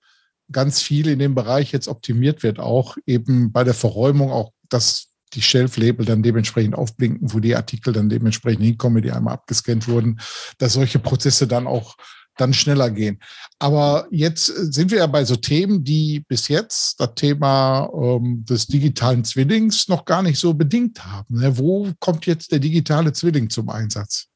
ganz 0.53 0.83
viel 0.83 1.09
in 1.09 1.19
dem 1.19 1.35
Bereich 1.35 1.73
jetzt 1.73 1.89
optimiert 1.89 2.43
wird, 2.43 2.59
auch 2.59 2.97
eben 3.07 3.53
bei 3.53 3.65
der 3.65 3.75
Verräumung, 3.75 4.31
auch 4.31 4.53
dass 4.69 5.09
die 5.35 5.43
Shelf-Label 5.43 6.07
dann 6.07 6.23
dementsprechend 6.23 6.75
aufblinken, 6.75 7.33
wo 7.33 7.41
die 7.41 7.55
Artikel 7.55 7.93
dann 7.93 8.09
dementsprechend 8.09 8.65
hinkommen, 8.65 9.03
die 9.03 9.11
einmal 9.11 9.35
abgescannt 9.35 9.87
wurden, 9.87 10.21
dass 10.57 10.73
solche 10.73 10.99
Prozesse 10.99 11.47
dann 11.47 11.67
auch 11.67 11.97
dann 12.41 12.55
schneller 12.55 12.91
gehen. 12.91 13.19
Aber 13.59 14.07
jetzt 14.11 14.47
sind 14.47 14.91
wir 14.91 14.99
ja 14.99 15.07
bei 15.07 15.25
so 15.25 15.37
Themen, 15.37 15.85
die 15.85 16.25
bis 16.29 16.49
jetzt 16.49 17.01
das 17.01 17.15
Thema 17.15 17.91
ähm, 17.95 18.45
des 18.49 18.67
digitalen 18.67 19.25
Zwillings 19.25 19.89
noch 19.89 20.05
gar 20.05 20.23
nicht 20.23 20.39
so 20.39 20.55
bedingt 20.55 21.05
haben. 21.05 21.39
Ne? 21.39 21.59
Wo 21.59 21.91
kommt 21.99 22.27
jetzt 22.27 22.53
der 22.53 22.59
digitale 22.59 23.13
Zwilling 23.13 23.51
zum 23.51 23.69
Einsatz? 23.69 24.29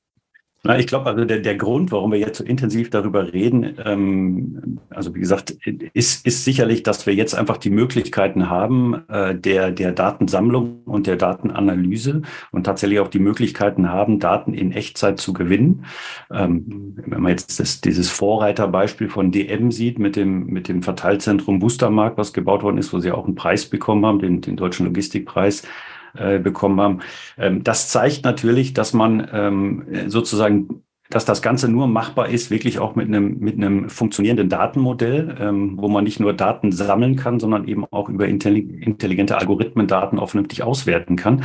Na, 0.65 0.79
ich 0.79 0.87
glaube, 0.87 1.07
also 1.07 1.25
der, 1.25 1.41
der 1.41 1.57
Grund, 1.57 1.91
warum 1.91 2.13
wir 2.13 2.21
jetzt 2.21 2.39
so 2.39 2.45
intensiv 2.45 2.89
darüber 2.89 3.33
reden, 3.33 3.75
ähm, 3.85 4.79
also 4.91 5.13
wie 5.13 5.19
gesagt, 5.19 5.51
ist, 5.93 6.25
ist 6.25 6.45
sicherlich, 6.45 6.85
dass 6.85 7.05
wir 7.05 7.15
jetzt 7.17 7.35
einfach 7.35 7.57
die 7.57 7.71
Möglichkeiten 7.71 8.49
haben 8.49 9.03
äh, 9.09 9.35
der, 9.35 9.73
der 9.73 9.91
Datensammlung 9.91 10.83
und 10.85 11.09
der 11.09 11.17
Datenanalyse 11.17 12.23
und 12.53 12.63
tatsächlich 12.63 13.01
auch 13.01 13.09
die 13.09 13.19
Möglichkeiten 13.19 13.91
haben, 13.91 14.21
Daten 14.21 14.55
in 14.55 14.71
Echtzeit 14.71 15.19
zu 15.19 15.33
gewinnen. 15.33 15.85
Ähm, 16.31 16.95
wenn 17.07 17.23
man 17.23 17.33
jetzt 17.33 17.59
das, 17.59 17.81
dieses 17.81 18.09
Vorreiterbeispiel 18.11 19.09
von 19.09 19.33
DM 19.33 19.73
sieht 19.73 19.99
mit 19.99 20.15
dem, 20.15 20.47
mit 20.47 20.69
dem 20.69 20.85
Verteilzentrum 20.85 21.59
Boostermarkt, 21.59 22.19
was 22.19 22.33
gebaut 22.33 22.63
worden 22.63 22.79
ist, 22.79 22.93
wo 22.93 23.01
sie 23.01 23.11
auch 23.11 23.25
einen 23.25 23.35
Preis 23.35 23.67
bekommen 23.67 24.07
haben, 24.07 24.21
den, 24.21 24.41
den 24.41 24.55
Deutschen 24.55 24.87
Logistikpreis, 24.87 25.65
äh, 26.15 26.39
bekommen 26.39 26.81
haben. 26.81 27.01
Ähm, 27.39 27.65
das 27.65 27.89
zeigt 27.89 28.25
natürlich, 28.25 28.75
dass 28.75 28.93
man 28.93 29.29
ähm, 29.33 29.85
sozusagen 30.09 30.83
dass 31.13 31.25
das 31.27 31.43
Ganze 31.43 31.69
nur 31.69 31.87
machbar 31.89 32.29
ist, 32.31 32.51
wirklich 32.51 32.79
auch 32.79 32.95
mit 32.95 33.07
einem, 33.07 33.39
mit 33.39 33.57
einem 33.57 33.91
funktionierenden 33.91 34.49
Datenmodell, 34.49 35.37
ähm, 35.39 35.75
wo 35.77 35.89
man 35.89 36.05
nicht 36.05 36.21
nur 36.21 36.33
Daten 36.33 36.73
sammeln 36.73 37.17
kann, 37.17 37.39
sondern 37.39 37.69
eben 37.69 37.85
auch 37.91 38.09
über 38.09 38.27
intelligente 38.27 39.37
Algorithmen 39.37 39.87
Daten 39.87 40.19
auch 40.19 40.31
vernünftig 40.31 40.63
auswerten 40.63 41.17
kann. 41.17 41.45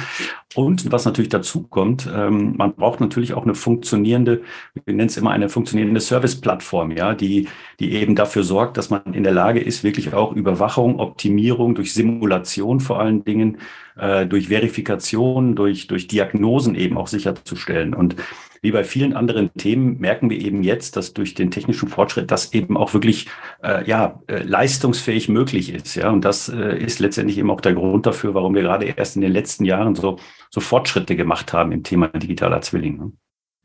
Und 0.56 0.92
was 0.92 1.04
natürlich 1.04 1.30
dazu 1.30 1.64
kommt, 1.64 2.10
ähm, 2.14 2.56
man 2.58 2.76
braucht 2.76 3.02
natürlich 3.02 3.34
auch 3.34 3.44
eine 3.44 3.56
funktionierende, 3.56 4.42
wir 4.86 4.94
nennen 4.94 5.10
es 5.10 5.18
immer 5.18 5.32
eine 5.32 5.50
funktionierende 5.50 6.00
Service-Plattform, 6.00 6.92
ja, 6.92 7.14
die, 7.14 7.50
die 7.82 7.92
eben 7.92 8.16
dafür 8.16 8.44
sorgt, 8.44 8.78
dass 8.78 8.90
man 8.90 9.14
in 9.14 9.24
der 9.24 9.34
Lage 9.34 9.60
ist, 9.60 9.84
wirklich 9.84 10.14
auch 10.14 10.32
Überwachung, 10.32 11.00
Optimierung 11.00 11.76
durch 11.76 11.94
Simulation 11.94 12.80
vor 12.80 13.00
allen 13.02 13.26
Dingen, 13.26 13.58
äh, 13.98 14.26
durch 14.26 14.48
Verifikation, 14.48 15.56
durch, 15.56 15.88
durch 15.88 16.08
Diagnosen 16.08 16.76
eben 16.76 16.98
auch 16.98 17.08
sicherzustellen. 17.08 17.94
Und 17.94 18.16
wie 18.62 18.72
bei 18.72 18.84
vielen 18.84 19.14
anderen 19.14 19.54
Themen 19.54 20.00
merken 20.00 20.30
wir 20.30 20.40
eben 20.40 20.64
jetzt, 20.64 20.96
dass 20.96 21.14
durch 21.14 21.34
den 21.34 21.52
technischen 21.52 21.90
Fortschritt 21.90 22.32
das 22.32 22.54
eben 22.54 22.78
auch 22.78 22.94
wirklich 22.94 23.28
äh, 23.64 23.88
ja, 23.88 24.22
äh, 24.28 24.44
leistungsfähig 24.44 25.30
möglich 25.30 25.74
ist. 25.74 25.96
Ja, 25.96 26.10
und 26.10 26.26
das 26.26 26.50
äh, 26.50 26.78
ist 26.78 27.00
letztendlich 27.00 27.38
eben 27.38 27.52
auch 27.52 27.62
der 27.62 27.74
Grund 27.74 28.06
dafür, 28.06 28.34
warum 28.34 28.56
wir 28.56 28.64
gerade 28.64 28.86
erst 28.86 29.16
in 29.16 29.22
den 29.22 29.32
letzten 29.32 29.66
Jahren 29.66 29.96
so, 29.96 30.18
so 30.50 30.60
Fortschritte 30.60 31.16
gemacht 31.16 31.54
haben 31.54 31.72
im 31.72 31.84
Thema 31.84 32.08
digitaler 32.08 32.62
Zwilling. 32.62 32.98
Ne? 32.98 33.12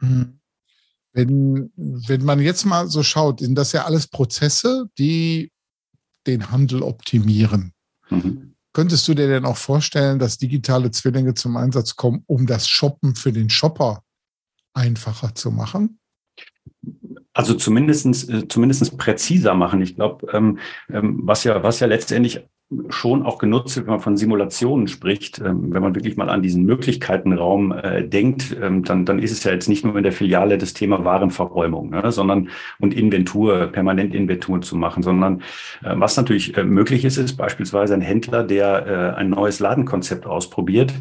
Mhm. 0.01 0.39
Wenn, 1.15 1.71
wenn 1.77 2.25
man 2.25 2.41
jetzt 2.41 2.65
mal 2.65 2.89
so 2.89 3.03
schaut, 3.03 3.41
sind 3.41 3.57
das 3.57 3.73
ja 3.73 3.85
alles 3.85 4.07
Prozesse, 4.07 4.87
die 4.99 5.53
den 6.27 6.51
Handel 6.51 6.83
optimieren. 6.83 7.73
Mhm. 8.09 8.52
Könntest 8.73 9.07
du 9.07 9.15
dir 9.15 9.29
denn 9.29 9.45
auch 9.45 9.57
vorstellen, 9.57 10.19
dass 10.19 10.39
digitale 10.39 10.91
Zwillinge 10.91 11.35
zum 11.35 11.57
Einsatz 11.57 11.97
kommen, 11.97 12.25
um 12.27 12.47
das 12.47 12.69
Shoppen 12.69 13.15
für 13.15 13.33
den 13.33 13.51
Shopper 13.51 14.03
einfacher 14.75 15.35
zu 15.35 15.51
machen? 15.51 15.99
Also 17.35 17.55
zumindestens 17.55 18.29
äh, 18.29 18.49
zumindestens 18.49 18.97
präziser 18.97 19.55
machen. 19.55 19.83
Ich 19.83 19.95
glaube, 19.95 20.27
ähm, 20.33 20.59
ähm, 20.91 21.21
was 21.25 21.45
ja 21.45 21.63
was 21.63 21.81
ja 21.81 21.87
letztendlich 21.87 22.47
schon 22.89 23.23
auch 23.23 23.39
genutzt 23.39 23.77
wenn 23.77 23.87
man 23.87 24.01
von 24.01 24.17
Simulationen 24.17 24.89
spricht. 24.89 25.39
Ähm, 25.39 25.73
wenn 25.73 25.83
man 25.83 25.95
wirklich 25.95 26.17
mal 26.17 26.29
an 26.29 26.43
diesen 26.43 26.65
Möglichkeitenraum 26.65 27.73
äh, 27.73 28.03
denkt, 28.03 28.57
ähm, 28.61 28.85
dann, 28.85 29.05
dann 29.05 29.19
ist 29.19 29.33
es 29.33 29.45
ja 29.45 29.53
jetzt 29.53 29.69
nicht 29.69 29.85
nur 29.85 29.97
in 29.97 30.03
der 30.03 30.13
Filiale 30.13 30.59
das 30.59 30.75
Thema 30.75 31.05
Warenverräumung, 31.05 31.91
ne, 31.91 32.13
sondern 32.13 32.49
und 32.79 32.95
Inventur, 32.95 33.67
permanent 33.67 34.15
Inventur 34.15 34.61
zu 34.61 34.77
machen, 34.77 35.03
sondern 35.03 35.41
äh, 35.83 35.95
was 35.95 36.17
natürlich 36.17 36.57
äh, 36.57 36.65
möglich 36.65 37.05
ist, 37.05 37.17
ist 37.17 37.37
beispielsweise 37.37 37.95
ein 37.95 38.01
Händler, 38.01 38.45
der 38.45 39.17
ein 39.17 39.31
neues 39.31 39.61
Ladenkonzept 39.61 40.27
ausprobiert, 40.27 40.93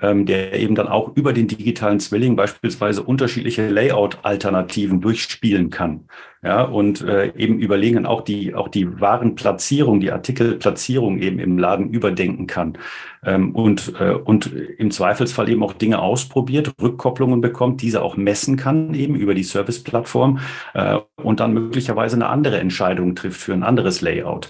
ähm, 0.00 0.26
der 0.26 0.58
eben 0.58 0.74
dann 0.74 0.88
auch 0.88 1.16
über 1.16 1.32
den 1.32 1.48
digitalen 1.48 2.00
Zwilling 2.00 2.36
beispielsweise 2.36 3.02
unterschiedliche 3.02 3.68
Layout-Alternativen 3.68 5.00
durchspielen 5.00 5.70
kann 5.70 6.04
ja, 6.46 6.62
und 6.62 7.00
äh, 7.00 7.32
eben 7.36 7.58
überlegen 7.58 8.06
auch 8.06 8.20
die, 8.20 8.54
auch 8.54 8.68
die 8.68 9.00
Warenplatzierung, 9.00 9.98
die 9.98 10.12
Artikelplatzierung 10.12 11.18
eben 11.18 11.40
im 11.40 11.58
Laden 11.58 11.90
überdenken 11.90 12.46
kann 12.46 12.78
ähm, 13.24 13.52
und, 13.52 13.94
äh, 13.98 14.12
und 14.12 14.52
im 14.78 14.92
Zweifelsfall 14.92 15.48
eben 15.48 15.64
auch 15.64 15.72
Dinge 15.72 15.98
ausprobiert, 15.98 16.72
Rückkopplungen 16.80 17.40
bekommt, 17.40 17.82
diese 17.82 18.00
auch 18.00 18.16
messen 18.16 18.56
kann 18.56 18.94
eben 18.94 19.16
über 19.16 19.34
die 19.34 19.42
Service-Plattform 19.42 20.38
äh, 20.74 20.98
und 21.20 21.40
dann 21.40 21.52
möglicherweise 21.52 22.14
eine 22.14 22.28
andere 22.28 22.60
Entscheidung 22.60 23.16
trifft 23.16 23.40
für 23.40 23.52
ein 23.52 23.64
anderes 23.64 24.00
Layout. 24.00 24.48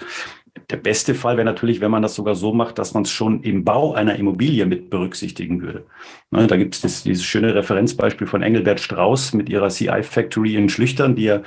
Der 0.69 0.77
beste 0.77 1.15
Fall 1.15 1.39
wäre 1.39 1.47
natürlich, 1.47 1.81
wenn 1.81 1.91
man 1.91 2.03
das 2.03 2.15
sogar 2.15 2.35
so 2.35 2.53
macht, 2.53 2.79
dass 2.79 2.93
man 2.93 3.05
es 3.05 3.11
schon 3.11 3.43
im 3.43 3.65
Bau 3.65 3.95
einer 3.95 4.17
Immobilie 4.17 4.67
mit 4.67 4.91
berücksichtigen 4.91 5.63
würde. 5.63 5.87
Ne, 6.31 6.47
da 6.47 6.57
gibt 6.59 6.75
es 6.85 7.05
dieses 7.05 7.25
schöne 7.25 7.55
Referenzbeispiel 7.55 8.27
von 8.27 8.43
Engelbert 8.43 8.81
Strauß 8.81 9.33
mit 9.33 9.49
ihrer 9.49 9.69
CI 9.71 10.03
Factory 10.03 10.57
in 10.57 10.69
Schlüchtern, 10.69 11.17
die 11.17 11.25
ja 11.25 11.41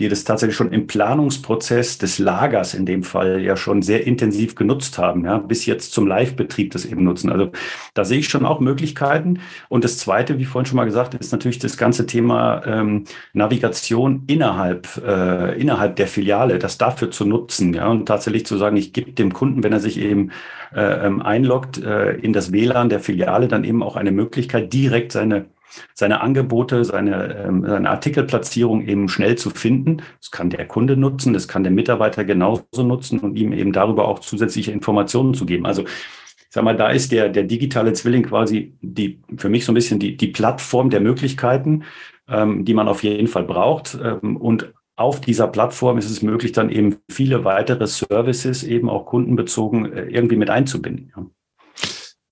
die 0.00 0.08
das 0.08 0.24
tatsächlich 0.24 0.56
schon 0.56 0.72
im 0.72 0.88
Planungsprozess 0.88 1.98
des 1.98 2.18
Lagers 2.18 2.74
in 2.74 2.84
dem 2.84 3.04
Fall 3.04 3.40
ja 3.40 3.56
schon 3.56 3.80
sehr 3.80 4.06
intensiv 4.06 4.56
genutzt 4.56 4.98
haben, 4.98 5.24
ja, 5.24 5.38
bis 5.38 5.66
jetzt 5.66 5.92
zum 5.92 6.08
Live-Betrieb 6.08 6.72
das 6.72 6.84
eben 6.84 7.04
nutzen. 7.04 7.30
Also 7.30 7.52
da 7.94 8.04
sehe 8.04 8.18
ich 8.18 8.28
schon 8.28 8.44
auch 8.44 8.58
Möglichkeiten. 8.58 9.38
Und 9.68 9.84
das 9.84 9.98
Zweite, 9.98 10.38
wie 10.38 10.46
vorhin 10.46 10.66
schon 10.66 10.76
mal 10.76 10.84
gesagt, 10.84 11.14
ist 11.14 11.30
natürlich 11.30 11.60
das 11.60 11.76
ganze 11.76 12.06
Thema 12.06 12.62
ähm, 12.66 13.04
Navigation 13.34 14.24
innerhalb, 14.26 15.00
äh, 15.06 15.56
innerhalb 15.60 15.94
der 15.94 16.08
Filiale, 16.08 16.58
das 16.58 16.76
dafür 16.76 17.12
zu 17.12 17.24
nutzen, 17.24 17.72
ja, 17.72 17.86
und 17.86 18.06
tatsächlich 18.06 18.46
zu 18.46 18.56
sagen, 18.56 18.76
ich 18.76 18.92
gebe 18.92 19.12
dem 19.12 19.32
Kunden, 19.32 19.62
wenn 19.62 19.72
er 19.72 19.80
sich 19.80 20.00
eben 20.00 20.32
äh, 20.74 21.06
ähm, 21.06 21.22
einloggt 21.22 21.78
äh, 21.78 22.14
in 22.16 22.32
das 22.32 22.50
WLAN 22.50 22.88
der 22.88 22.98
Filiale, 22.98 23.46
dann 23.46 23.62
eben 23.62 23.82
auch 23.82 23.94
eine 23.94 24.10
Möglichkeit, 24.10 24.72
direkt 24.72 25.12
seine 25.12 25.46
seine 25.94 26.20
Angebote, 26.20 26.84
seine, 26.84 27.36
ähm, 27.36 27.64
seine 27.66 27.90
Artikelplatzierung 27.90 28.86
eben 28.86 29.08
schnell 29.08 29.36
zu 29.36 29.50
finden. 29.50 29.98
Das 30.20 30.30
kann 30.30 30.50
der 30.50 30.66
Kunde 30.66 30.96
nutzen, 30.96 31.32
das 31.32 31.48
kann 31.48 31.64
der 31.64 31.72
Mitarbeiter 31.72 32.24
genauso 32.24 32.82
nutzen 32.82 33.20
und 33.20 33.36
ihm 33.36 33.52
eben 33.52 33.72
darüber 33.72 34.08
auch 34.08 34.18
zusätzliche 34.18 34.72
Informationen 34.72 35.34
zu 35.34 35.46
geben. 35.46 35.66
Also 35.66 35.82
ich 35.84 36.56
sag 36.56 36.64
mal, 36.64 36.76
da 36.76 36.90
ist 36.90 37.10
der, 37.10 37.30
der 37.30 37.42
digitale 37.42 37.92
Zwilling 37.94 38.22
quasi 38.22 38.76
die, 38.80 39.20
für 39.36 39.48
mich 39.48 39.64
so 39.64 39.72
ein 39.72 39.74
bisschen 39.74 39.98
die, 39.98 40.16
die 40.16 40.28
Plattform 40.28 40.88
der 40.88 41.00
Möglichkeiten, 41.00 41.82
ähm, 42.28 42.64
die 42.64 42.74
man 42.74 42.86
auf 42.86 43.02
jeden 43.02 43.26
Fall 43.26 43.44
braucht. 43.44 43.98
Ähm, 44.00 44.36
und 44.36 44.72
auf 44.96 45.20
dieser 45.20 45.48
Plattform 45.48 45.98
ist 45.98 46.08
es 46.08 46.22
möglich, 46.22 46.52
dann 46.52 46.70
eben 46.70 46.96
viele 47.10 47.44
weitere 47.44 47.86
Services 47.86 48.62
eben 48.62 48.88
auch 48.88 49.06
kundenbezogen 49.06 49.92
äh, 49.92 50.04
irgendwie 50.04 50.36
mit 50.36 50.50
einzubinden. 50.50 51.12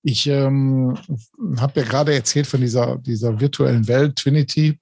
Ich 0.03 0.27
ähm, 0.27 0.97
habe 1.57 1.79
ja 1.79 1.85
gerade 1.85 2.13
erzählt 2.13 2.45
von 2.45 2.59
dieser, 2.59 2.97
dieser 2.97 3.39
virtuellen 3.39 3.87
Welt, 3.87 4.17
Trinity. 4.17 4.79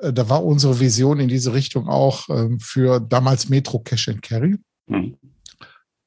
Äh, 0.00 0.12
da 0.12 0.28
war 0.28 0.44
unsere 0.44 0.78
Vision 0.78 1.18
in 1.18 1.28
diese 1.28 1.52
Richtung 1.52 1.88
auch 1.88 2.28
ähm, 2.28 2.60
für 2.60 3.00
damals 3.00 3.48
Metro 3.48 3.80
Cash 3.80 4.08
and 4.08 4.22
Carry. 4.22 4.56
Mhm. 4.86 5.16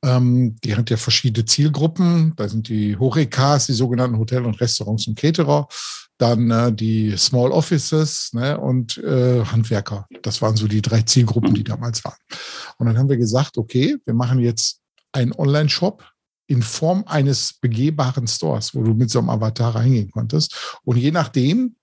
Ähm, 0.04 0.56
die 0.64 0.76
hat 0.76 0.90
ja 0.90 0.96
verschiedene 0.96 1.46
Zielgruppen. 1.46 2.34
Da 2.38 2.48
sind 2.48 2.70
die 2.70 2.96
Horecas, 2.98 3.66
die 3.66 3.74
sogenannten 3.74 4.18
Hotel- 4.18 4.46
und 4.46 4.60
Restaurants 4.62 5.08
und 5.08 5.20
Caterer, 5.20 5.68
dann 6.18 6.50
äh, 6.50 6.72
die 6.72 7.18
Small 7.18 7.52
Offices 7.52 8.32
ne, 8.32 8.58
und 8.58 8.98
äh, 9.00 9.44
Handwerker. 9.44 10.08
Das 10.22 10.42
waren 10.42 10.56
so 10.56 10.68
die 10.68 10.82
drei 10.82 11.02
Zielgruppen, 11.02 11.54
die 11.54 11.66
damals 11.66 12.06
waren. 12.06 12.18
Und 12.78 12.88
dann 12.88 12.98
haben 12.98 13.10
wir 13.10 13.18
gesagt, 13.18 13.58
okay, 13.58 13.98
wir 14.06 14.14
machen 14.14 14.40
jetzt 14.40 14.80
einen 15.12 15.34
Online-Shop, 15.34 16.06
in 16.50 16.64
Form 16.64 17.04
eines 17.06 17.54
begehbaren 17.54 18.28
Stores, 18.28 18.74
wo 18.74 18.82
du 18.82 18.96
mit 18.96 19.12
so 19.12 19.20
einem 19.20 19.30
Avatar 19.30 19.76
reingehen 19.76 20.10
konntest. 20.10 20.80
Und 20.84 20.98
je 20.98 21.12
nachdem, 21.12 21.76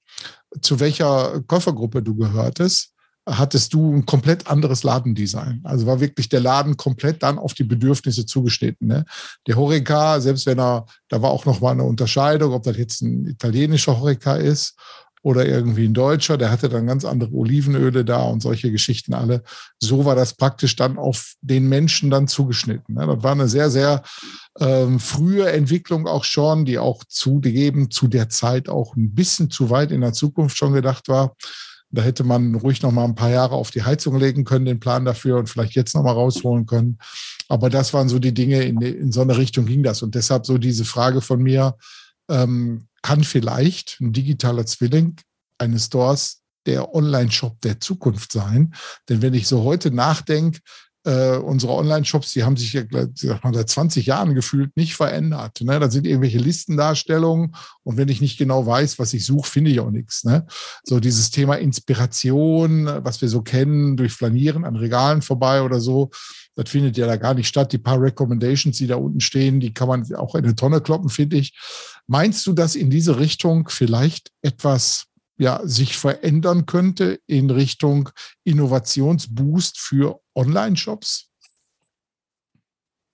zu 0.61 0.81
welcher 0.81 1.41
Käufergruppe 1.47 2.03
du 2.03 2.17
gehörtest, 2.17 2.93
hattest 3.29 3.75
du 3.75 3.95
ein 3.95 4.07
komplett 4.07 4.49
anderes 4.49 4.83
Ladendesign. 4.83 5.61
Also 5.65 5.87
war 5.87 6.01
wirklich 6.01 6.29
der 6.29 6.41
Laden 6.41 6.77
komplett 6.77 7.23
dann 7.23 7.39
auf 7.39 7.55
die 7.55 7.65
Bedürfnisse 7.65 8.27
zugeschnitten. 8.27 8.89
Ne? 8.89 9.05
Der 9.47 9.57
Horeca, 9.57 10.21
selbst 10.21 10.47
wenn 10.47 10.59
er, 10.59 10.87
da 11.09 11.23
war 11.23 11.31
auch 11.31 11.45
noch 11.45 11.61
mal 11.61 11.73
eine 11.73 11.85
Unterscheidung, 11.85 12.53
ob 12.53 12.65
das 12.65 12.77
jetzt 12.77 13.03
ein 13.03 13.27
italienischer 13.27 13.99
Horeca 13.99 14.37
ist 14.37 14.77
oder 15.27 15.45
irgendwie 15.45 15.87
ein 15.87 15.93
Deutscher, 15.93 16.39
der 16.39 16.53
hatte 16.53 16.69
dann 16.69 16.87
ganz 16.87 17.05
andere 17.05 17.33
Olivenöle 17.33 18.05
da 18.05 18.23
und 18.23 18.41
solche 18.41 18.71
Geschichten 18.71 19.13
alle. 19.13 19.43
So 19.81 20.05
war 20.05 20.15
das 20.15 20.35
praktisch 20.35 20.77
dann 20.77 20.99
auf 20.99 21.35
den 21.41 21.69
Menschen 21.69 22.11
dann 22.11 22.29
zugeschnitten. 22.29 22.95
Ne? 22.95 23.09
Das 23.09 23.25
war 23.25 23.33
eine 23.33 23.49
sehr, 23.49 23.69
sehr 23.69 24.05
ähm, 24.61 25.01
frühe 25.01 25.51
Entwicklung 25.51 26.07
auch 26.07 26.23
schon, 26.23 26.65
die 26.65 26.79
auch 26.79 27.03
zugegeben 27.09 27.91
zu 27.91 28.07
der 28.07 28.29
Zeit 28.29 28.69
auch 28.69 28.95
ein 28.95 29.17
bisschen 29.17 29.51
zu 29.51 29.69
weit 29.69 29.91
in 29.91 30.03
der 30.03 30.13
Zukunft 30.13 30.57
schon 30.57 30.73
gedacht 30.73 31.09
war. 31.09 31.35
Da 31.91 32.03
hätte 32.03 32.23
man 32.23 32.55
ruhig 32.55 32.81
noch 32.83 32.93
mal 32.93 33.05
ein 33.05 33.17
paar 33.17 33.31
Jahre 33.31 33.57
auf 33.57 33.73
die 33.73 33.83
Heizung 33.83 34.21
legen 34.21 34.45
können, 34.45 34.65
den 34.65 34.79
Plan 34.79 35.05
dafür 35.05 35.39
und 35.39 35.49
vielleicht 35.49 35.75
jetzt 35.75 35.97
noch 35.97 36.05
mal 36.05 36.13
rausholen 36.13 36.67
können. 36.67 36.99
Aber 37.49 37.69
das 37.69 37.93
waren 37.93 38.09
so 38.09 38.21
die 38.21 38.35
Dinge, 38.35 38.63
in, 38.63 38.81
in 38.81 39.11
so 39.11 39.23
eine 39.23 39.37
Richtung 39.37 39.67
ging 39.67 39.83
das. 39.83 40.03
Und 40.03 40.15
deshalb 40.15 40.47
so 40.47 40.57
diese 40.57 40.85
Frage 40.85 41.21
von 41.21 41.43
mir, 41.43 41.75
ähm, 42.29 42.89
kann 43.03 43.25
vielleicht 43.25 44.01
ein 44.01 44.13
digitaler 44.13 44.67
Zwilling 44.67 45.17
eines 45.59 45.87
Stores 45.87 46.43
der 46.67 46.95
Online-Shop 46.95 47.61
der 47.61 47.81
Zukunft 47.81 48.33
sein. 48.33 48.75
Denn 49.09 49.23
wenn 49.23 49.35
ich 49.35 49.47
so 49.47 49.63
heute 49.63 49.91
nachdenke, 49.91 50.61
äh, 51.07 51.37
unsere 51.37 51.73
Online-Shops, 51.73 52.33
die 52.33 52.43
haben 52.43 52.57
sich 52.57 52.73
ja 52.73 52.83
seit 53.15 53.69
20 53.69 54.07
Jahren 54.07 54.35
gefühlt 54.35 54.77
nicht 54.77 54.97
verändert. 54.97 55.61
Ne? 55.61 55.79
Da 55.79 55.89
sind 55.89 56.05
irgendwelche 56.05 56.39
Listendarstellungen 56.39 57.55
und 57.85 57.97
wenn 57.97 58.09
ich 58.09 58.21
nicht 58.21 58.39
genau 58.39 58.67
weiß, 58.67 58.99
was 58.99 59.15
ich 59.15 59.25
suche, 59.25 59.49
finde 59.49 59.71
ich 59.71 59.79
auch 59.79 59.93
nichts. 59.93 60.25
Ne? 60.25 60.47
So 60.83 60.99
dieses 60.99 61.31
Thema 61.31 61.55
Inspiration, 61.55 62.87
was 63.05 63.23
wir 63.23 63.29
so 63.29 63.43
kennen, 63.43 63.97
durch 63.97 64.13
Flanieren 64.13 64.65
an 64.65 64.75
Regalen 64.75 65.23
vorbei 65.23 65.63
oder 65.63 65.79
so, 65.79 66.11
das 66.57 66.71
findet 66.71 66.97
ja 66.97 67.07
da 67.07 67.17
gar 67.17 67.35
nicht 67.35 67.49
statt. 67.49 67.73
Die 67.73 67.79
paar 67.79 68.01
Recommendations, 68.01 68.79
die 68.79 68.87
da 68.87 68.97
unten 68.97 69.21
stehen, 69.21 69.61
die 69.61 69.73
kann 69.73 69.89
man 69.89 70.15
auch 70.15 70.35
in 70.35 70.45
eine 70.45 70.57
Tonne 70.57 70.81
kloppen, 70.81 71.11
finde 71.11 71.37
ich. 71.37 71.57
Meinst 72.07 72.47
du, 72.47 72.53
dass 72.55 72.75
in 72.75 72.91
diese 72.91 73.19
Richtung 73.19 73.69
vielleicht 73.69 74.33
etwas 74.43 75.07
ja, 75.39 75.61
sich 75.65 75.99
verändern 75.99 76.65
könnte 76.65 77.21
in 77.27 77.51
Richtung 77.51 78.09
Innovationsboost 78.45 79.79
für 79.79 80.21
Online-Shops? 80.35 81.31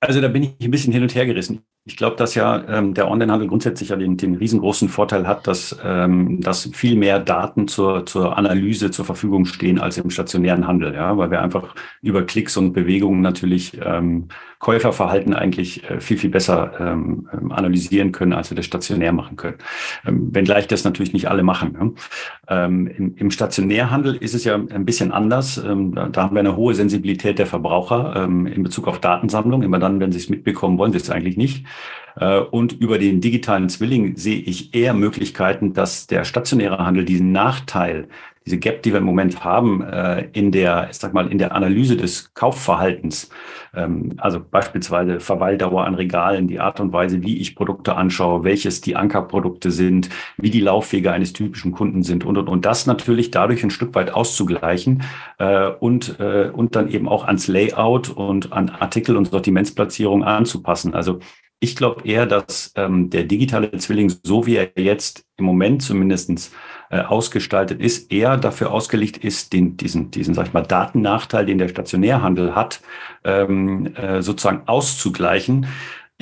Also 0.01 0.21
da 0.21 0.29
bin 0.29 0.45
ich 0.45 0.55
ein 0.61 0.71
bisschen 0.71 0.93
hin 0.93 1.03
und 1.03 1.15
her 1.15 1.27
gerissen. 1.27 1.65
Ich 1.85 1.97
glaube, 1.97 2.15
dass 2.15 2.37
ja 2.37 2.63
ähm, 2.69 2.95
der 2.95 3.11
Onlinehandel 3.11 3.49
grundsätzlich 3.49 3.89
ja 3.89 3.97
den, 3.97 4.17
den 4.17 4.37
riesengroßen 4.37 4.89
Vorteil 4.89 5.27
hat, 5.27 5.49
dass, 5.49 5.77
ähm, 5.83 6.41
dass 6.41 6.71
viel 6.73 6.95
mehr 6.95 7.19
Daten 7.19 7.67
zur, 7.67 8.07
zur 8.07 8.39
Analyse 8.39 8.93
zur 8.93 9.05
Verfügung 9.05 9.47
stehen 9.47 9.81
als 9.81 9.99
im 9.99 10.09
stationären 10.09 10.69
Handel, 10.69 10.95
ja, 10.95 11.17
weil 11.19 11.33
wir 11.33 11.43
einfach 11.43 11.75
über 12.01 12.23
Klicks 12.23 12.57
und 12.57 12.73
Bewegungen 12.73 13.21
natürlich 13.21 13.81
ähm, 13.85 14.29
Käuferverhalten 14.63 15.35
eigentlich 15.35 15.83
äh, 15.91 16.01
viel, 16.01 16.17
viel 16.17 16.31
besser 16.31 16.73
ähm, 16.79 17.29
ähm, 17.33 17.51
analysieren 17.51 18.13
können, 18.13 18.33
als 18.33 18.51
wir 18.51 18.57
das 18.57 18.65
stationär 18.65 19.13
machen 19.13 19.37
können. 19.37 19.59
Ähm, 20.07 20.33
wenngleich 20.33 20.69
das 20.69 20.85
natürlich 20.85 21.13
nicht 21.13 21.29
alle 21.29 21.43
machen. 21.43 21.73
Ne? 21.73 21.93
Ähm, 22.47 22.87
im, 22.87 23.17
Im 23.17 23.31
Stationärhandel 23.33 24.15
ist 24.15 24.35
es 24.35 24.45
ja 24.45 24.55
ein 24.55 24.85
bisschen 24.85 25.11
anders. 25.11 25.59
Ähm, 25.59 25.97
da, 25.97 26.09
da 26.09 26.23
haben 26.23 26.37
wir 26.37 26.41
eine 26.41 26.55
hohe 26.55 26.77
Sensibilität 26.77 27.41
der 27.41 27.47
Verbraucher 27.47 28.15
ähm, 28.15 28.47
in 28.47 28.63
Bezug 28.63 28.87
auf 28.87 29.01
Datensammlung. 29.01 29.65
Immer 29.65 29.81
dann, 29.81 29.99
wenn 29.99 30.13
sie 30.13 30.19
es 30.19 30.29
mitbekommen, 30.29 30.79
wollen 30.79 30.93
sie 30.93 30.99
es 30.99 31.11
eigentlich 31.11 31.37
nicht. 31.37 31.67
Äh, 32.17 32.39
und 32.39 32.73
über 32.73 32.99
den 32.99 33.21
digitalen 33.21 33.69
Zwilling 33.69 34.17
sehe 34.17 34.41
ich 34.41 34.75
eher 34.75 34.95
Möglichkeiten, 34.95 35.73
dass 35.73 36.07
der 36.07 36.25
stationäre 36.25 36.79
Handel 36.79 37.05
diesen 37.05 37.33
Nachteil, 37.33 38.09
diese 38.45 38.59
Gap, 38.59 38.83
die 38.83 38.91
wir 38.91 38.99
im 38.99 39.05
Moment 39.05 39.45
haben, 39.45 39.83
äh, 39.85 40.27
in 40.33 40.51
der, 40.51 40.89
ich 40.91 40.97
sag 40.97 41.15
mal, 41.15 41.31
in 41.31 41.39
der 41.39 41.55
Analyse 41.55 41.97
des 41.97 42.35
Kaufverhaltens, 42.35 43.31
ähm, 43.73 44.15
also 44.19 44.41
beispielsweise 44.41 45.21
Verweildauer 45.21 45.85
an 45.85 45.95
Regalen, 45.95 46.49
die 46.49 46.59
Art 46.59 46.81
und 46.81 46.93
Weise, 46.93 47.23
wie 47.23 47.39
ich 47.39 47.55
Produkte 47.55 47.95
anschaue, 47.95 48.43
welches 48.43 48.81
die 48.81 48.97
Ankerprodukte 48.97 49.71
sind, 49.71 50.09
wie 50.39 50.51
die 50.51 50.61
Laufwege 50.61 51.13
eines 51.13 51.33
typischen 51.33 51.71
Kunden 51.71 52.03
sind 52.03 52.25
und, 52.25 52.37
und, 52.37 52.49
und 52.49 52.67
das 52.67 52.87
natürlich 52.87 53.31
dadurch 53.31 53.63
ein 53.63 53.71
Stück 53.71 53.95
weit 53.95 54.13
auszugleichen 54.13 55.05
äh, 55.39 55.69
und, 55.69 56.19
und 56.19 56.75
dann 56.75 56.89
eben 56.89 57.09
auch 57.09 57.25
ans 57.27 57.47
Layout 57.47 58.11
und 58.11 58.53
an 58.53 58.71
Artikel- 58.71 59.17
und 59.17 59.27
Sortimentsplatzierung 59.27 60.25
anzupassen. 60.25 60.95
Also 60.95 61.21
ich 61.63 61.77
glaube 61.77 62.03
eher, 62.05 62.27
dass 62.27 62.73
ähm, 62.75 63.09
der 63.09 63.23
digitale 63.23 63.71
Zwilling, 63.79 64.13
so 64.25 64.47
wie 64.47 64.57
er 64.57 64.71
jetzt 64.77 65.25
im 65.37 65.45
Moment 65.45 65.81
zumindestens 65.83 66.51
äh, 66.91 67.01
ausgestaltet 67.01 67.81
ist, 67.81 68.13
eher 68.13 68.37
dafür 68.37 68.73
ausgelegt 68.73 69.19
ist, 69.19 69.53
den, 69.53 69.77
diesen, 69.77 70.11
diesen, 70.11 70.35
sag 70.35 70.49
ich 70.49 70.53
mal, 70.53 70.63
Datennachteil, 70.63 71.47
den 71.47 71.59
der 71.59 71.69
Stationärhandel 71.69 72.57
hat, 72.57 72.81
ähm, 73.23 73.95
äh, 73.95 74.23
sozusagen 74.23 74.63
auszugleichen. 74.67 75.67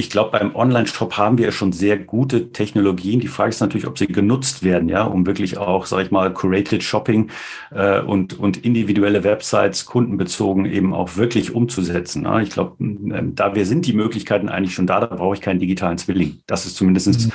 Ich 0.00 0.08
glaube, 0.08 0.30
beim 0.30 0.56
Online-Shop 0.56 1.18
haben 1.18 1.36
wir 1.36 1.52
schon 1.52 1.72
sehr 1.72 1.98
gute 1.98 2.52
Technologien. 2.52 3.20
Die 3.20 3.28
Frage 3.28 3.50
ist 3.50 3.60
natürlich, 3.60 3.86
ob 3.86 3.98
sie 3.98 4.06
genutzt 4.06 4.62
werden, 4.62 4.88
ja, 4.88 5.04
um 5.04 5.26
wirklich 5.26 5.58
auch, 5.58 5.84
sage 5.84 6.04
ich 6.04 6.10
mal, 6.10 6.32
curated 6.32 6.82
Shopping 6.82 7.30
äh, 7.70 8.00
und, 8.00 8.38
und 8.38 8.64
individuelle 8.64 9.24
Websites 9.24 9.84
kundenbezogen 9.84 10.64
eben 10.64 10.94
auch 10.94 11.16
wirklich 11.16 11.54
umzusetzen. 11.54 12.24
Ja. 12.24 12.40
Ich 12.40 12.48
glaube, 12.48 12.82
äh, 12.82 13.24
da 13.34 13.54
wir 13.54 13.66
sind 13.66 13.84
die 13.84 13.92
Möglichkeiten 13.92 14.48
eigentlich 14.48 14.74
schon 14.74 14.86
da, 14.86 15.00
da 15.00 15.14
brauche 15.14 15.34
ich 15.34 15.42
keinen 15.42 15.60
digitalen 15.60 15.98
Zwilling. 15.98 16.40
Das 16.46 16.64
ist 16.64 16.76
zumindest 16.76 17.26
mhm. 17.26 17.32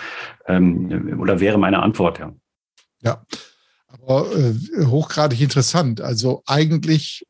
ähm, 0.48 1.20
oder 1.20 1.40
wäre 1.40 1.60
meine 1.60 1.84
Antwort, 1.84 2.18
ja. 2.18 2.34
Ja, 3.04 3.24
aber 3.92 4.36
äh, 4.36 4.86
hochgradig 4.86 5.40
interessant. 5.40 6.02
Also 6.02 6.42
eigentlich 6.48 7.28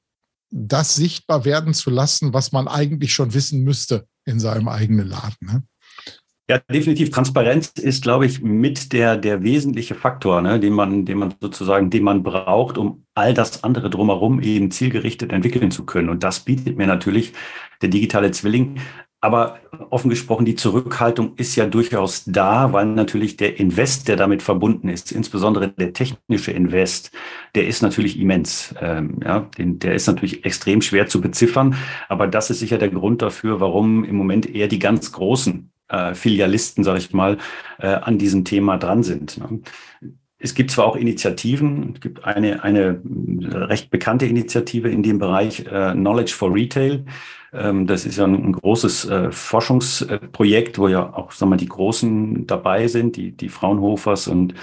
das 0.49 0.95
sichtbar 0.95 1.43
werden 1.43 1.73
zu 1.73 1.89
lassen, 1.89 2.33
was 2.33 2.53
man 2.53 2.69
eigentlich 2.69 3.13
schon 3.13 3.33
wissen 3.33 3.65
müsste 3.65 4.07
in 4.25 4.39
seinem 4.39 4.67
eigenen 4.67 5.07
Laden. 5.07 5.37
Ne? 5.41 5.63
Ja, 6.47 6.59
definitiv. 6.59 7.09
Transparenz 7.09 7.71
ist, 7.71 8.03
glaube 8.03 8.27
ich, 8.27 8.41
mit 8.41 8.93
der, 8.93 9.17
der 9.17 9.41
wesentliche 9.41 9.95
Faktor, 9.95 10.43
ne, 10.43 10.59
den 10.59 10.73
man, 10.73 11.03
den 11.03 11.17
man 11.17 11.33
sozusagen, 11.41 11.89
den 11.89 12.03
man 12.03 12.21
braucht, 12.21 12.77
um 12.77 13.05
all 13.15 13.33
das 13.33 13.63
andere 13.63 13.89
drumherum 13.89 14.39
eben 14.41 14.69
zielgerichtet 14.69 15.31
entwickeln 15.31 15.71
zu 15.71 15.85
können. 15.85 16.09
Und 16.09 16.23
das 16.23 16.41
bietet 16.41 16.77
mir 16.77 16.85
natürlich 16.85 17.33
der 17.81 17.89
digitale 17.89 18.29
Zwilling 18.29 18.79
aber 19.25 19.57
offen 19.89 20.11
gesprochen, 20.11 20.45
die 20.45 20.53
Zurückhaltung 20.53 21.33
ist 21.35 21.55
ja 21.55 21.65
durchaus 21.65 22.25
da, 22.25 22.73
weil 22.73 22.85
natürlich 22.85 23.37
der 23.37 23.59
Invest, 23.59 24.07
der 24.07 24.17
damit 24.17 24.43
verbunden 24.43 24.87
ist, 24.87 25.11
insbesondere 25.11 25.69
der 25.69 25.93
technische 25.93 26.51
Invest, 26.51 27.11
der 27.55 27.65
ist 27.65 27.81
natürlich 27.81 28.19
immens. 28.19 28.75
Ähm, 28.79 29.19
ja, 29.25 29.49
den, 29.57 29.79
der 29.79 29.95
ist 29.95 30.05
natürlich 30.05 30.45
extrem 30.45 30.83
schwer 30.83 31.07
zu 31.07 31.21
beziffern. 31.21 31.75
Aber 32.07 32.27
das 32.27 32.51
ist 32.51 32.59
sicher 32.59 32.77
der 32.77 32.89
Grund 32.89 33.23
dafür, 33.23 33.59
warum 33.59 34.03
im 34.03 34.15
Moment 34.15 34.47
eher 34.47 34.67
die 34.67 34.79
ganz 34.79 35.11
großen 35.11 35.71
äh, 35.87 36.13
Filialisten, 36.13 36.83
sage 36.83 36.99
ich 36.99 37.11
mal, 37.11 37.39
äh, 37.79 37.87
an 37.87 38.19
diesem 38.19 38.45
Thema 38.45 38.77
dran 38.77 39.01
sind. 39.01 39.39
Ne? 39.39 39.61
Es 40.37 40.53
gibt 40.53 40.69
zwar 40.69 40.85
auch 40.85 40.95
Initiativen, 40.95 41.93
es 41.95 42.01
gibt 42.01 42.25
eine, 42.25 42.63
eine 42.63 43.01
recht 43.03 43.89
bekannte 43.89 44.27
Initiative 44.27 44.89
in 44.89 45.01
dem 45.01 45.17
Bereich 45.17 45.61
äh, 45.61 45.93
Knowledge 45.93 46.33
for 46.33 46.53
Retail. 46.53 47.05
Ähm, 47.57 47.87
das 47.87 48.05
ist 48.05 48.17
ja 48.17 48.25
ein, 48.25 48.51
großes 48.51 49.05
äh, 49.05 49.31
Forschungsprojekt, 49.31 50.77
wo 50.77 50.87
ja 50.87 51.13
auch 51.13 51.31
sagen 51.31 51.51
wir, 51.51 51.57
die 51.57 51.69
Großen 51.69 52.47
dabei 52.47 52.87
sind, 52.87 53.15
die, 53.15 53.31
die 53.31 53.49
Fraunhofers 53.49 54.27
und 54.27 54.53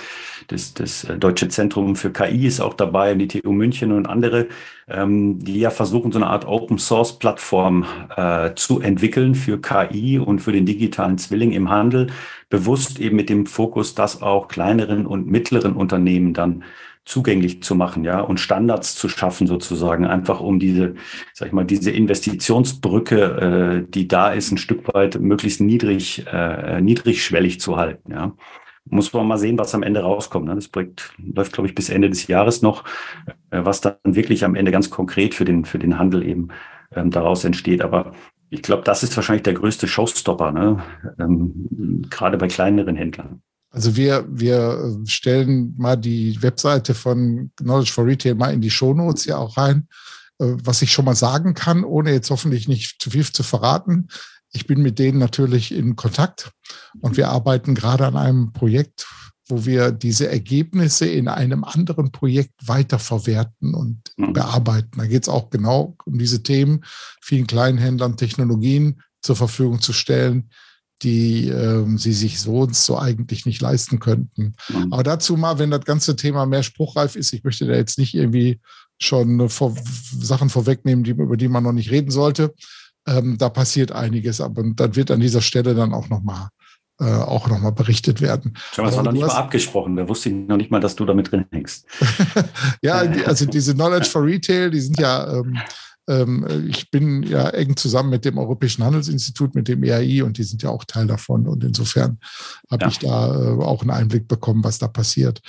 das, 0.48 0.74
das 0.74 1.04
äh, 1.04 1.16
Deutsche 1.16 1.48
Zentrum 1.48 1.96
für 1.96 2.10
KI 2.10 2.46
ist 2.46 2.60
auch 2.60 2.74
dabei, 2.74 3.14
die 3.14 3.28
TU 3.28 3.52
München 3.52 3.92
und 3.92 4.06
andere, 4.06 4.48
ähm, 4.88 5.38
die 5.38 5.60
ja 5.60 5.70
versuchen, 5.70 6.12
so 6.12 6.18
eine 6.18 6.26
Art 6.26 6.46
Open-Source-Plattform 6.46 7.86
äh, 8.16 8.50
zu 8.54 8.80
entwickeln 8.80 9.34
für 9.34 9.60
KI 9.60 10.18
und 10.18 10.40
für 10.40 10.52
den 10.52 10.66
digitalen 10.66 11.18
Zwilling 11.18 11.52
im 11.52 11.70
Handel, 11.70 12.08
bewusst 12.50 13.00
eben 13.00 13.16
mit 13.16 13.30
dem 13.30 13.46
Fokus, 13.46 13.94
dass 13.94 14.20
auch 14.20 14.48
kleineren 14.48 15.06
und 15.06 15.26
mittleren 15.26 15.72
Unternehmen 15.72 16.34
dann 16.34 16.64
zugänglich 17.04 17.62
zu 17.62 17.74
machen, 17.74 18.04
ja, 18.04 18.20
und 18.20 18.38
Standards 18.38 18.94
zu 18.94 19.08
schaffen 19.08 19.46
sozusagen, 19.46 20.06
einfach 20.06 20.40
um 20.40 20.58
diese, 20.58 20.94
sag 21.32 21.48
ich 21.48 21.52
mal, 21.52 21.64
diese 21.64 21.90
Investitionsbrücke, 21.90 23.84
äh, 23.86 23.90
die 23.90 24.06
da 24.06 24.32
ist, 24.32 24.52
ein 24.52 24.58
Stück 24.58 24.92
weit 24.94 25.20
möglichst 25.20 25.60
niedrig, 25.60 26.24
äh, 26.32 26.80
niedrigschwellig 26.80 27.60
zu 27.60 27.76
halten, 27.76 28.12
ja. 28.12 28.34
Muss 28.84 29.12
man 29.12 29.28
mal 29.28 29.38
sehen, 29.38 29.58
was 29.58 29.76
am 29.76 29.84
Ende 29.84 30.00
rauskommt. 30.00 30.46
Ne? 30.46 30.56
Das 30.56 30.66
Projekt 30.66 31.14
läuft, 31.16 31.52
glaube 31.52 31.68
ich, 31.68 31.74
bis 31.76 31.88
Ende 31.88 32.10
des 32.10 32.26
Jahres 32.26 32.62
noch, 32.62 32.84
äh, 33.50 33.60
was 33.64 33.80
dann 33.80 33.94
wirklich 34.02 34.44
am 34.44 34.56
Ende 34.56 34.72
ganz 34.72 34.90
konkret 34.90 35.34
für 35.34 35.44
den, 35.44 35.64
für 35.64 35.78
den 35.78 36.00
Handel 36.00 36.26
eben 36.26 36.48
ähm, 36.92 37.10
daraus 37.10 37.44
entsteht. 37.44 37.80
Aber 37.80 38.12
ich 38.50 38.60
glaube, 38.60 38.82
das 38.82 39.04
ist 39.04 39.14
wahrscheinlich 39.16 39.44
der 39.44 39.54
größte 39.54 39.86
Showstopper, 39.86 40.50
ne? 40.50 40.82
ähm, 41.18 42.02
gerade 42.10 42.36
bei 42.38 42.48
kleineren 42.48 42.96
Händlern. 42.96 43.42
Also 43.72 43.96
wir, 43.96 44.26
wir 44.28 45.00
stellen 45.06 45.74
mal 45.78 45.96
die 45.96 46.40
Webseite 46.42 46.94
von 46.94 47.50
Knowledge 47.56 47.90
for 47.90 48.06
Retail 48.06 48.34
mal 48.34 48.52
in 48.52 48.60
die 48.60 48.70
Shownotes 48.70 49.24
ja 49.24 49.38
auch 49.38 49.56
rein. 49.56 49.88
Äh, 50.38 50.56
was 50.62 50.82
ich 50.82 50.92
schon 50.92 51.06
mal 51.06 51.16
sagen 51.16 51.54
kann, 51.54 51.84
ohne 51.84 52.12
jetzt 52.12 52.30
hoffentlich 52.30 52.68
nicht 52.68 53.00
zu 53.00 53.10
viel 53.10 53.24
zu 53.24 53.42
verraten, 53.42 54.08
ich 54.52 54.66
bin 54.66 54.82
mit 54.82 54.98
denen 54.98 55.18
natürlich 55.18 55.72
in 55.72 55.96
Kontakt 55.96 56.50
und 57.00 57.16
wir 57.16 57.30
arbeiten 57.30 57.74
gerade 57.74 58.06
an 58.06 58.16
einem 58.16 58.52
Projekt, 58.52 59.06
wo 59.48 59.64
wir 59.64 59.92
diese 59.92 60.28
Ergebnisse 60.28 61.06
in 61.06 61.28
einem 61.28 61.64
anderen 61.64 62.12
Projekt 62.12 62.52
weiterverwerten 62.66 63.74
und 63.74 64.12
mhm. 64.18 64.34
bearbeiten. 64.34 64.98
Da 64.98 65.06
geht 65.06 65.22
es 65.22 65.28
auch 65.30 65.48
genau 65.48 65.96
um 66.04 66.18
diese 66.18 66.42
Themen, 66.42 66.84
vielen 67.22 67.46
Kleinhändlern 67.46 68.18
Technologien 68.18 69.00
zur 69.22 69.36
Verfügung 69.36 69.80
zu 69.80 69.94
stellen, 69.94 70.50
die 71.02 71.48
ähm, 71.48 71.98
sie 71.98 72.12
sich 72.12 72.40
sonst 72.40 72.84
so 72.84 72.98
eigentlich 72.98 73.46
nicht 73.46 73.60
leisten 73.60 73.98
könnten. 73.98 74.54
Mhm. 74.68 74.92
Aber 74.92 75.02
dazu 75.02 75.36
mal, 75.36 75.58
wenn 75.58 75.70
das 75.70 75.84
ganze 75.84 76.16
Thema 76.16 76.46
mehr 76.46 76.62
spruchreif 76.62 77.16
ist, 77.16 77.32
ich 77.32 77.44
möchte 77.44 77.66
da 77.66 77.74
jetzt 77.74 77.98
nicht 77.98 78.14
irgendwie 78.14 78.60
schon 79.00 79.48
vor, 79.48 79.74
Sachen 80.20 80.48
vorwegnehmen, 80.48 81.04
die, 81.04 81.10
über 81.10 81.36
die 81.36 81.48
man 81.48 81.64
noch 81.64 81.72
nicht 81.72 81.90
reden 81.90 82.10
sollte. 82.10 82.54
Ähm, 83.06 83.36
da 83.36 83.48
passiert 83.48 83.90
einiges, 83.90 84.40
aber 84.40 84.62
dann 84.62 84.94
wird 84.94 85.10
an 85.10 85.20
dieser 85.20 85.40
Stelle 85.40 85.74
dann 85.74 85.92
auch 85.92 86.08
nochmal 86.08 86.48
äh, 87.00 87.04
auch 87.04 87.48
noch 87.48 87.58
mal 87.58 87.72
berichtet 87.72 88.20
werden. 88.20 88.54
Schau, 88.72 88.84
das 88.84 88.96
war 88.96 89.02
noch 89.02 89.12
nicht 89.12 89.22
hast, 89.22 89.32
mal 89.32 89.40
abgesprochen. 89.40 89.96
Da 89.96 90.08
wusste 90.08 90.28
ich 90.28 90.34
noch 90.34 90.56
nicht 90.56 90.70
mal, 90.70 90.78
dass 90.78 90.94
du 90.94 91.04
damit 91.04 91.32
drin 91.32 91.46
hängst. 91.50 91.86
ja, 92.82 92.98
also 93.26 93.46
diese 93.46 93.74
Knowledge 93.74 94.08
for 94.08 94.24
Retail, 94.24 94.70
die 94.70 94.80
sind 94.80 95.00
ja 95.00 95.38
ähm, 95.38 95.58
ich 96.66 96.90
bin 96.90 97.22
ja 97.22 97.48
eng 97.50 97.76
zusammen 97.76 98.10
mit 98.10 98.24
dem 98.24 98.38
Europäischen 98.38 98.84
Handelsinstitut, 98.84 99.54
mit 99.54 99.68
dem 99.68 99.82
EAI 99.82 100.22
und 100.22 100.38
die 100.38 100.44
sind 100.44 100.62
ja 100.62 100.70
auch 100.70 100.84
Teil 100.84 101.06
davon. 101.06 101.46
Und 101.46 101.64
insofern 101.64 102.18
habe 102.70 102.84
ja. 102.84 102.88
ich 102.88 102.98
da 102.98 103.34
äh, 103.34 103.62
auch 103.62 103.82
einen 103.82 103.90
Einblick 103.90 104.28
bekommen, 104.28 104.64
was 104.64 104.78
da 104.78 104.88
passiert. 104.88 105.40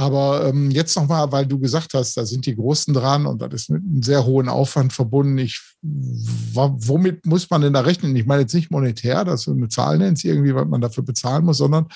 Aber 0.00 0.46
ähm, 0.46 0.70
jetzt 0.70 0.96
nochmal, 0.96 1.30
weil 1.30 1.44
du 1.44 1.58
gesagt 1.58 1.92
hast, 1.92 2.16
da 2.16 2.24
sind 2.24 2.46
die 2.46 2.56
Großen 2.56 2.94
dran 2.94 3.26
und 3.26 3.42
das 3.42 3.52
ist 3.52 3.68
mit 3.68 3.82
einem 3.82 4.02
sehr 4.02 4.24
hohen 4.24 4.48
Aufwand 4.48 4.94
verbunden. 4.94 5.36
Ich, 5.36 5.60
womit 5.82 7.26
muss 7.26 7.50
man 7.50 7.60
denn 7.60 7.74
da 7.74 7.80
rechnen? 7.80 8.16
Ich 8.16 8.24
meine 8.24 8.42
jetzt 8.42 8.54
nicht 8.54 8.70
monetär, 8.70 9.26
dass 9.26 9.44
du 9.44 9.52
eine 9.52 9.68
Zahl 9.68 9.98
nennst, 9.98 10.24
irgendwie, 10.24 10.54
was 10.54 10.66
man 10.66 10.80
dafür 10.80 11.04
bezahlen 11.04 11.44
muss, 11.44 11.58
sondern 11.58 11.86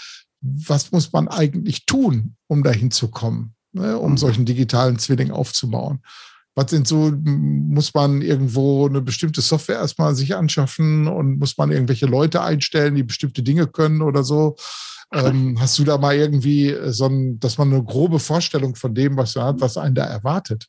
was 0.43 0.93
muss 0.93 1.15
man 1.15 1.29
eigentlich 1.29 1.87
tun, 1.87 2.37
um 2.47 2.63
dahin 2.63 2.91
zu 2.91 3.09
kommen, 3.09 3.55
ne, 3.73 3.99
um 3.99 4.13
mhm. 4.13 4.17
solchen 4.19 4.45
digitalen 4.45 4.99
Zwilling 4.99 5.31
aufzubauen? 5.31 6.01
Was 6.57 6.71
sind 6.71 6.87
so, 6.87 7.13
muss 7.25 7.95
man 7.95 8.23
irgendwo 8.23 8.87
eine 8.87 9.01
bestimmte 9.01 9.41
Software 9.41 9.79
erstmal 9.79 10.15
sich 10.15 10.37
anschaffen 10.37 11.09
und 11.09 11.39
muss 11.39 11.59
man 11.59 11.73
irgendwelche 11.73 12.07
Leute 12.07 12.43
einstellen, 12.43 12.95
die 12.95 13.03
bestimmte 13.03 13.43
Dinge 13.43 13.67
können 13.67 14.03
oder 14.03 14.23
so? 14.23 14.57
Ähm, 15.13 15.57
hast 15.61 15.79
du 15.79 15.85
da 15.85 15.99
mal 15.99 16.15
irgendwie 16.15 16.77
so 16.87 17.07
ein, 17.07 17.41
dass 17.41 17.59
man 17.59 17.73
eine 17.73 17.83
grobe 17.83 18.21
Vorstellung 18.21 18.77
von 18.77 18.95
dem, 18.95 19.17
was 19.17 19.35
man 19.35 19.47
hat, 19.47 19.61
was 19.61 19.77
einen 19.77 19.95
da 19.95 20.05
erwartet? 20.05 20.69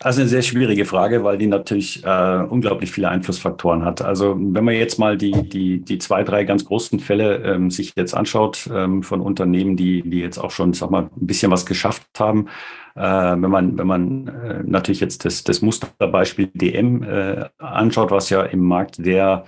Also 0.00 0.20
eine 0.20 0.28
sehr 0.28 0.42
schwierige 0.42 0.84
Frage, 0.84 1.22
weil 1.22 1.38
die 1.38 1.46
natürlich 1.46 2.04
äh, 2.04 2.44
unglaublich 2.48 2.90
viele 2.90 3.08
Einflussfaktoren 3.08 3.84
hat. 3.84 4.02
Also 4.02 4.34
wenn 4.36 4.64
man 4.64 4.74
jetzt 4.74 4.98
mal 4.98 5.16
die, 5.16 5.48
die, 5.48 5.80
die 5.80 5.98
zwei, 5.98 6.24
drei 6.24 6.42
ganz 6.44 6.64
großen 6.64 6.98
Fälle 6.98 7.36
ähm, 7.44 7.70
sich 7.70 7.92
jetzt 7.94 8.14
anschaut 8.14 8.68
ähm, 8.72 9.04
von 9.04 9.20
Unternehmen, 9.20 9.76
die, 9.76 10.02
die 10.02 10.18
jetzt 10.18 10.38
auch 10.38 10.50
schon, 10.50 10.72
sag 10.72 10.90
mal, 10.90 11.04
ein 11.04 11.26
bisschen 11.26 11.52
was 11.52 11.66
geschafft 11.66 12.02
haben, 12.18 12.48
äh, 12.96 13.00
wenn 13.00 13.50
man, 13.50 13.78
wenn 13.78 13.86
man 13.86 14.28
äh, 14.28 14.62
natürlich 14.64 15.00
jetzt 15.00 15.24
das, 15.24 15.44
das 15.44 15.62
Musterbeispiel 15.62 16.50
DM 16.52 17.04
äh, 17.04 17.44
anschaut, 17.58 18.10
was 18.10 18.28
ja 18.30 18.42
im 18.42 18.60
Markt 18.60 18.98
äh, 18.98 19.44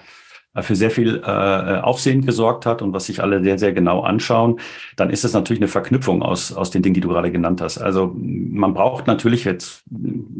für 0.60 0.76
sehr 0.76 0.90
viel 0.90 1.22
äh, 1.24 1.80
Aufsehen 1.80 2.24
gesorgt 2.24 2.66
hat 2.66 2.82
und 2.82 2.92
was 2.92 3.06
sich 3.06 3.22
alle 3.22 3.42
sehr, 3.42 3.58
sehr 3.58 3.72
genau 3.72 4.02
anschauen, 4.02 4.60
dann 4.96 5.10
ist 5.10 5.24
es 5.24 5.32
natürlich 5.32 5.60
eine 5.60 5.68
Verknüpfung 5.68 6.22
aus, 6.22 6.52
aus 6.52 6.70
den 6.70 6.82
Dingen, 6.82 6.94
die 6.94 7.00
du 7.00 7.08
gerade 7.08 7.32
genannt 7.32 7.60
hast. 7.60 7.78
Also 7.78 8.14
man 8.16 8.74
braucht 8.74 9.06
natürlich 9.06 9.44
jetzt 9.44 9.82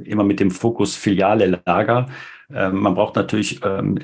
immer 0.05 0.25
mit 0.25 0.39
dem 0.39 0.51
Fokus 0.51 0.95
Filiale, 0.97 1.61
Lager, 1.67 2.07
Ähm, 2.53 2.81
man 2.81 2.95
braucht 2.95 3.17
natürlich 3.17 3.61
ähm, 3.65 3.99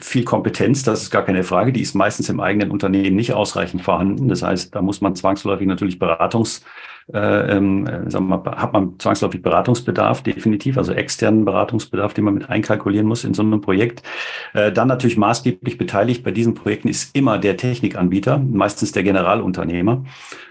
viel 0.00 0.24
Kompetenz, 0.24 0.84
das 0.84 1.02
ist 1.02 1.10
gar 1.10 1.22
keine 1.22 1.44
Frage. 1.44 1.72
Die 1.72 1.82
ist 1.82 1.94
meistens 1.94 2.28
im 2.28 2.40
eigenen 2.40 2.70
Unternehmen 2.70 3.14
nicht 3.14 3.34
ausreichend 3.34 3.82
vorhanden. 3.82 4.28
Das 4.28 4.42
heißt, 4.42 4.74
da 4.74 4.80
muss 4.82 5.00
man 5.00 5.14
zwangsläufig 5.14 5.66
natürlich 5.66 5.98
Beratungs 5.98 6.64
äh, 7.12 7.56
ähm, 7.56 7.86
äh, 7.86 8.10
sagen 8.10 8.28
wir 8.28 8.38
mal, 8.38 8.56
hat 8.56 8.72
man 8.72 8.98
zwangsläufig 8.98 9.42
Beratungsbedarf, 9.42 10.22
definitiv, 10.22 10.78
also 10.78 10.92
externen 10.92 11.44
Beratungsbedarf, 11.44 12.14
den 12.14 12.24
man 12.24 12.34
mit 12.34 12.50
einkalkulieren 12.50 13.06
muss 13.06 13.24
in 13.24 13.34
so 13.34 13.42
einem 13.42 13.60
Projekt. 13.60 14.02
Äh, 14.54 14.72
dann 14.72 14.88
natürlich 14.88 15.16
maßgeblich 15.16 15.78
beteiligt 15.78 16.22
bei 16.24 16.30
diesen 16.30 16.54
Projekten 16.54 16.88
ist 16.88 17.16
immer 17.16 17.38
der 17.38 17.56
Technikanbieter, 17.56 18.38
meistens 18.38 18.92
der 18.92 19.02
Generalunternehmer. 19.02 20.04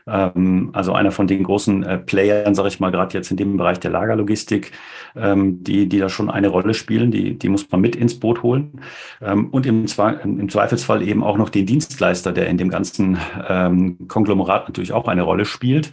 Ähm, 0.08 0.70
also 0.74 0.94
einer 0.94 1.12
von 1.12 1.28
den 1.28 1.44
großen 1.44 1.84
äh, 1.84 1.98
Playern, 1.98 2.56
sage 2.56 2.68
ich 2.70 2.80
mal, 2.80 2.92
gerade 2.92 3.18
jetzt 3.18 3.32
in 3.32 3.38
dem 3.38 3.58
Bereich 3.58 3.80
der 3.80 3.92
Lagerlogistik, 3.92 4.72
ähm, 5.16 5.64
die, 5.64 5.88
die 5.88 6.00
da 6.00 6.10
schon 6.10 6.30
eine 6.30 6.48
Rolle 6.48 6.74
spielen, 6.74 7.12
die, 7.12 7.38
die 7.38 7.50
muss 7.50 7.70
man 7.72 7.82
mit 7.82 7.96
ins 7.96 8.20
Boot 8.20 8.44
holen. 8.44 8.82
Ähm, 9.22 9.50
und 9.50 9.66
im, 9.66 9.86
im 10.24 10.50
Zweifelsfall 10.50 11.02
eben 11.02 11.24
auch 11.24 11.38
noch 11.38 11.50
den 11.50 11.66
Dienstleister, 11.66 12.32
der 12.32 12.48
in 12.48 12.58
dem 12.58 12.70
ganzen 12.70 13.18
ähm, 13.48 13.98
Konglomerat 14.08 14.68
natürlich 14.68 14.94
auch 14.94 15.08
eine 15.08 15.22
Rolle 15.24 15.46
spielt. 15.46 15.92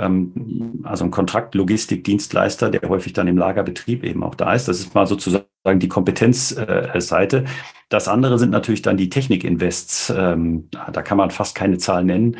Ähm, 0.00 0.80
also 0.84 1.04
ein 1.04 1.10
Kontraktlogistikdienstleister, 1.10 2.70
der 2.70 2.88
häufig 2.88 3.12
dann 3.12 3.28
im 3.28 3.36
Lagerbetrieb 3.36 4.04
eben 4.04 4.22
auch 4.22 4.34
da 4.34 4.54
ist. 4.54 4.68
Das 4.68 4.80
ist 4.80 4.94
mal 4.94 5.06
sozusagen 5.06 5.46
die 5.76 5.88
Kompetenzseite. 5.88 7.44
Das 7.88 8.08
andere 8.08 8.38
sind 8.38 8.50
natürlich 8.50 8.82
dann 8.82 8.96
die 8.96 9.10
Technikinvests. 9.10 10.12
Ähm, 10.16 10.68
da 10.92 11.02
kann 11.02 11.18
man 11.18 11.30
fast 11.30 11.54
keine 11.54 11.78
Zahl 11.78 12.04
nennen. 12.04 12.36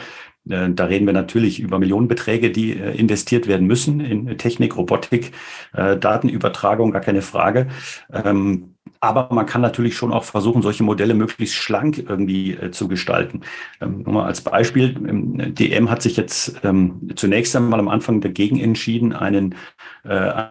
Äh, 0.51 0.71
da 0.73 0.85
reden 0.85 1.07
wir 1.07 1.13
natürlich 1.13 1.61
über 1.61 1.79
Millionenbeträge, 1.79 2.51
die 2.51 2.73
äh, 2.73 2.97
investiert 2.97 3.47
werden 3.47 3.67
müssen 3.67 4.01
in 4.01 4.39
Technik, 4.39 4.77
Robotik, 4.77 5.33
äh, 5.73 5.97
Datenübertragung, 5.97 6.93
gar 6.93 7.01
keine 7.01 7.23
Frage. 7.23 7.69
Ähm, 8.13 8.75
aber 9.01 9.29
man 9.33 9.47
kann 9.47 9.63
natürlich 9.63 9.97
schon 9.97 10.13
auch 10.13 10.25
versuchen, 10.25 10.63
solche 10.63 10.83
Modelle 10.83 11.15
möglichst 11.15 11.55
schlank 11.55 11.99
irgendwie 11.99 12.53
äh, 12.53 12.71
zu 12.71 12.87
gestalten. 12.87 13.41
Ähm, 13.81 14.03
nur 14.03 14.15
mal 14.15 14.27
als 14.27 14.43
Beispiel, 14.43 14.95
ähm, 15.09 15.55
DM 15.55 15.91
hat 15.91 16.03
sich 16.03 16.17
jetzt 16.17 16.61
ähm, 16.65 17.09
zunächst 17.17 17.57
einmal 17.57 17.81
am 17.81 17.89
Anfang 17.89 18.21
dagegen 18.21 18.61
entschieden, 18.61 19.15
einen, 19.15 19.55
äh, 20.05 20.45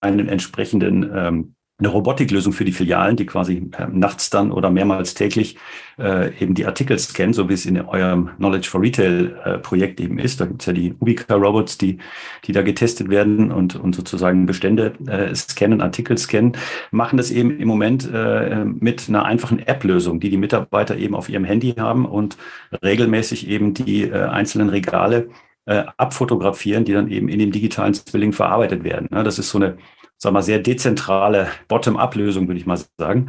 einen 0.00 0.28
entsprechenden 0.28 1.10
ähm, 1.14 1.54
eine 1.82 1.92
Robotiklösung 1.92 2.52
für 2.52 2.64
die 2.64 2.72
Filialen, 2.72 3.16
die 3.16 3.26
quasi 3.26 3.68
äh, 3.76 3.86
nachts 3.90 4.30
dann 4.30 4.52
oder 4.52 4.70
mehrmals 4.70 5.14
täglich 5.14 5.56
äh, 5.98 6.32
eben 6.38 6.54
die 6.54 6.64
Artikel 6.64 6.98
scannen, 6.98 7.34
so 7.34 7.48
wie 7.48 7.54
es 7.54 7.66
in 7.66 7.80
eurem 7.80 8.30
Knowledge 8.36 8.68
for 8.68 8.80
Retail 8.80 9.36
äh, 9.44 9.58
Projekt 9.58 10.00
eben 10.00 10.18
ist. 10.18 10.40
Da 10.40 10.46
gibt 10.46 10.62
es 10.62 10.66
ja 10.66 10.72
die 10.72 10.94
Ubica-Robots, 11.00 11.78
die, 11.78 11.98
die 12.44 12.52
da 12.52 12.62
getestet 12.62 13.10
werden 13.10 13.50
und, 13.50 13.74
und 13.74 13.94
sozusagen 13.96 14.46
Bestände 14.46 14.92
äh, 15.06 15.34
scannen, 15.34 15.80
Artikel 15.80 16.16
scannen, 16.16 16.52
machen 16.92 17.16
das 17.16 17.30
eben 17.30 17.58
im 17.58 17.66
Moment 17.66 18.08
äh, 18.12 18.64
mit 18.64 19.08
einer 19.08 19.24
einfachen 19.24 19.58
App-Lösung, 19.58 20.20
die 20.20 20.30
die 20.30 20.36
Mitarbeiter 20.36 20.96
eben 20.96 21.16
auf 21.16 21.28
ihrem 21.28 21.44
Handy 21.44 21.72
haben 21.72 22.06
und 22.06 22.36
regelmäßig 22.82 23.48
eben 23.48 23.74
die 23.74 24.04
äh, 24.04 24.24
einzelnen 24.24 24.68
Regale 24.68 25.30
äh, 25.66 25.84
abfotografieren, 25.96 26.84
die 26.84 26.92
dann 26.92 27.08
eben 27.08 27.28
in 27.28 27.38
dem 27.38 27.50
digitalen 27.50 27.94
Zwilling 27.94 28.32
verarbeitet 28.32 28.84
werden. 28.84 29.08
Ja, 29.12 29.22
das 29.22 29.38
ist 29.38 29.50
so 29.50 29.58
eine 29.58 29.78
sagen 30.22 30.36
wir, 30.36 30.42
sehr 30.42 30.60
dezentrale 30.60 31.48
Bottom-up-Lösung, 31.66 32.46
würde 32.46 32.60
ich 32.60 32.66
mal 32.66 32.78
sagen, 32.96 33.26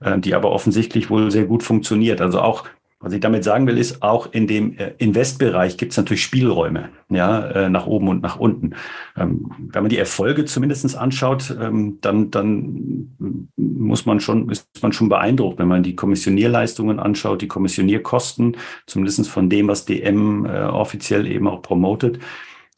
äh, 0.00 0.18
die 0.18 0.34
aber 0.34 0.50
offensichtlich 0.50 1.10
wohl 1.10 1.30
sehr 1.30 1.44
gut 1.44 1.62
funktioniert. 1.62 2.22
Also 2.22 2.40
auch, 2.40 2.64
was 2.98 3.12
ich 3.12 3.20
damit 3.20 3.44
sagen 3.44 3.66
will, 3.66 3.76
ist, 3.76 4.02
auch 4.02 4.32
in 4.32 4.46
dem 4.46 4.78
äh, 4.78 4.92
Investbereich 4.96 5.76
gibt 5.76 5.92
es 5.92 5.98
natürlich 5.98 6.22
Spielräume, 6.22 6.88
ja, 7.10 7.46
äh, 7.46 7.68
nach 7.68 7.86
oben 7.86 8.08
und 8.08 8.22
nach 8.22 8.38
unten. 8.38 8.70
Ähm, 9.18 9.50
wenn 9.58 9.82
man 9.82 9.90
die 9.90 9.98
Erfolge 9.98 10.46
zumindest 10.46 10.96
anschaut, 10.96 11.54
ähm, 11.60 11.98
dann, 12.00 12.30
dann 12.30 13.14
muss 13.56 14.06
man 14.06 14.18
schon, 14.20 14.48
ist 14.48 14.66
man 14.80 14.94
schon 14.94 15.10
beeindruckt, 15.10 15.58
wenn 15.58 15.68
man 15.68 15.82
die 15.82 15.94
Kommissionierleistungen 15.94 17.00
anschaut, 17.00 17.42
die 17.42 17.48
Kommissionierkosten, 17.48 18.56
zumindest 18.86 19.28
von 19.28 19.50
dem, 19.50 19.68
was 19.68 19.84
DM 19.84 20.46
offiziell 20.46 21.26
eben 21.26 21.46
auch 21.48 21.60
promotet, 21.60 22.18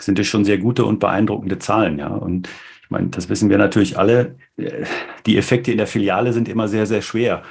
sind 0.00 0.18
das 0.18 0.26
schon 0.26 0.44
sehr 0.44 0.58
gute 0.58 0.84
und 0.84 0.98
beeindruckende 0.98 1.60
Zahlen, 1.60 2.00
ja. 2.00 2.08
Und 2.08 2.48
meine, 2.92 3.08
das 3.08 3.28
wissen 3.28 3.50
wir 3.50 3.58
natürlich 3.58 3.98
alle. 3.98 4.36
Die 5.26 5.36
Effekte 5.36 5.72
in 5.72 5.78
der 5.78 5.86
Filiale 5.88 6.32
sind 6.32 6.48
immer 6.48 6.68
sehr, 6.68 6.86
sehr 6.86 7.02
schwer 7.02 7.42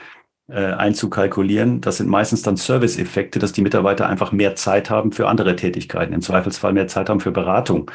äh, 0.47 0.73
einzukalkulieren. 0.73 1.81
Das 1.81 1.97
sind 1.97 2.09
meistens 2.09 2.41
dann 2.41 2.57
Service-Effekte, 2.57 3.39
dass 3.39 3.51
die 3.51 3.61
Mitarbeiter 3.61 4.07
einfach 4.07 4.31
mehr 4.31 4.55
Zeit 4.55 4.89
haben 4.89 5.11
für 5.11 5.27
andere 5.27 5.55
Tätigkeiten, 5.55 6.13
im 6.13 6.21
Zweifelsfall 6.21 6.73
mehr 6.73 6.87
Zeit 6.87 7.09
haben 7.09 7.19
für 7.19 7.31
Beratung 7.31 7.91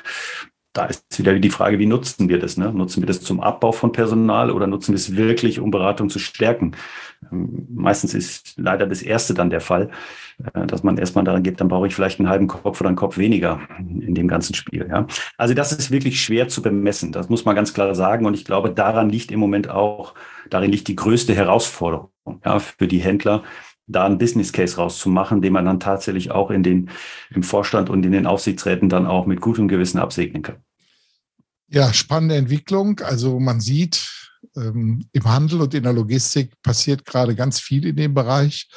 da 0.77 0.87
ist 0.87 1.19
wieder 1.19 1.39
die 1.39 1.51
Frage, 1.51 1.79
wie 1.79 1.87
nutzen 1.87 2.29
wir 2.29 2.39
das? 2.39 2.57
Ne? 2.57 2.71
Nutzen 2.73 3.03
wir 3.03 3.07
das 3.07 3.23
zum 3.23 3.41
Abbau 3.41 3.73
von 3.73 3.93
Personal 3.93 4.51
oder 4.51 4.67
nutzen 4.67 4.93
wir 4.93 4.97
es 4.97 5.17
wirklich, 5.17 5.59
um 5.59 5.71
Beratung 5.71 6.11
zu 6.11 6.19
stärken? 6.19 6.73
Ähm, 7.33 7.67
meistens 7.71 8.13
ist 8.13 8.55
leider 8.59 8.87
das 8.87 9.01
Erste 9.01 9.33
dann 9.33 9.49
der 9.49 9.63
Fall, 9.63 9.91
äh, 10.53 10.67
dass 10.67 10.83
man 10.83 10.99
erstmal 10.99 11.25
daran 11.25 11.43
geht, 11.43 11.61
dann 11.61 11.69
brauche 11.69 11.87
ich 11.87 11.95
vielleicht 11.95 12.21
einen 12.21 12.29
halben 12.29 12.47
Kopf 12.47 12.81
oder 12.81 12.89
einen 12.89 12.97
Kopf 12.97 13.17
weniger 13.17 13.61
in 13.79 14.15
dem 14.15 14.29
ganzen 14.29 14.55
Spiel. 14.55 14.87
Ja? 14.89 15.07
Also 15.39 15.55
das 15.55 15.73
ist 15.73 15.91
wirklich 15.91 16.23
schwer 16.23 16.49
zu 16.49 16.61
bemessen. 16.61 17.11
Das 17.11 17.31
muss 17.31 17.47
man 17.47 17.57
ganz 17.57 17.73
klar 17.73 17.95
sagen. 17.95 18.27
Und 18.27 18.35
ich 18.35 18.45
glaube, 18.45 18.71
daran 18.71 19.09
liegt 19.09 19.31
im 19.31 19.41
Moment 19.41 19.71
auch, 19.71 20.15
darin 20.51 20.71
liegt 20.71 20.89
die 20.89 20.97
größte 20.97 21.35
Herausforderung 21.35 22.11
ja, 22.45 22.59
für 22.59 22.87
die 22.87 22.99
Händler, 22.99 23.45
da 23.87 24.05
einen 24.05 24.19
Business 24.19 24.53
Case 24.53 24.77
rauszumachen, 24.77 25.41
den 25.41 25.53
man 25.53 25.65
dann 25.65 25.81
tatsächlich 25.81 26.33
auch 26.33 26.51
in 26.51 26.63
den, 26.63 26.91
im 27.31 27.43
Vorstand 27.43 27.89
und 27.89 28.05
in 28.05 28.13
den 28.13 28.27
Aufsichtsräten 28.27 28.89
dann 28.89 29.07
auch 29.07 29.27
mit 29.27 29.41
gutem 29.41 29.69
Gewissen 29.69 29.99
absegnen 29.99 30.43
kann. 30.43 30.57
Ja, 31.69 31.93
spannende 31.93 32.37
Entwicklung. 32.37 33.01
Also 33.01 33.41
man 33.41 33.61
sieht, 33.61 34.09
ähm, 34.57 35.09
im 35.13 35.25
Handel 35.25 35.61
und 35.61 35.75
in 35.75 35.83
der 35.83 35.93
Logistik 35.93 36.61
passiert 36.63 37.05
gerade 37.05 37.35
ganz 37.35 37.61
viel 37.61 37.87
in 37.87 37.97
dem 37.97 38.15
Bereich. 38.15 38.69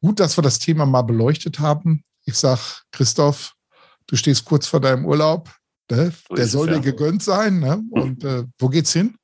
Gut, 0.00 0.20
dass 0.20 0.36
wir 0.36 0.42
das 0.42 0.58
Thema 0.58 0.86
mal 0.86 1.02
beleuchtet 1.02 1.58
haben. 1.58 2.04
Ich 2.24 2.34
sage, 2.34 2.60
Christoph, 2.92 3.54
du 4.06 4.16
stehst 4.16 4.44
kurz 4.44 4.66
vor 4.66 4.80
deinem 4.80 5.06
Urlaub. 5.06 5.50
Ne? 5.90 6.12
Der 6.36 6.46
soll 6.46 6.68
es, 6.68 6.74
ja. 6.74 6.80
dir 6.80 6.92
gegönnt 6.92 7.22
sein. 7.22 7.60
Ne? 7.60 7.82
Und 7.90 8.24
äh, 8.24 8.44
wo 8.58 8.68
geht's 8.68 8.92
hin? 8.92 9.16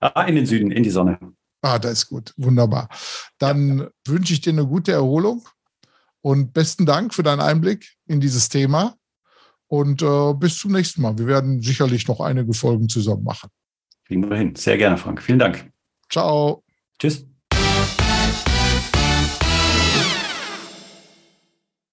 Ah, 0.00 0.24
in 0.24 0.36
den 0.36 0.46
Süden, 0.46 0.70
in 0.70 0.82
die 0.82 0.90
Sonne. 0.90 1.18
Ah, 1.62 1.78
das 1.78 1.92
ist 1.92 2.08
gut. 2.08 2.34
Wunderbar. 2.36 2.88
Dann 3.38 3.78
ja. 3.78 3.88
wünsche 4.06 4.32
ich 4.32 4.40
dir 4.40 4.50
eine 4.50 4.66
gute 4.66 4.92
Erholung 4.92 5.48
und 6.20 6.52
besten 6.52 6.86
Dank 6.86 7.14
für 7.14 7.22
deinen 7.22 7.40
Einblick 7.40 7.94
in 8.06 8.20
dieses 8.20 8.48
Thema. 8.48 8.96
Und 9.72 10.02
äh, 10.02 10.34
bis 10.34 10.58
zum 10.58 10.72
nächsten 10.72 11.00
Mal. 11.00 11.16
Wir 11.16 11.26
werden 11.26 11.62
sicherlich 11.62 12.06
noch 12.06 12.20
einige 12.20 12.52
Folgen 12.52 12.90
zusammen 12.90 13.24
machen. 13.24 13.48
Kriegen 14.04 14.28
wir 14.28 14.36
hin. 14.36 14.54
Sehr 14.54 14.76
gerne, 14.76 14.98
Frank. 14.98 15.22
Vielen 15.22 15.38
Dank. 15.38 15.72
Ciao. 16.10 16.62
Tschüss. 16.98 17.26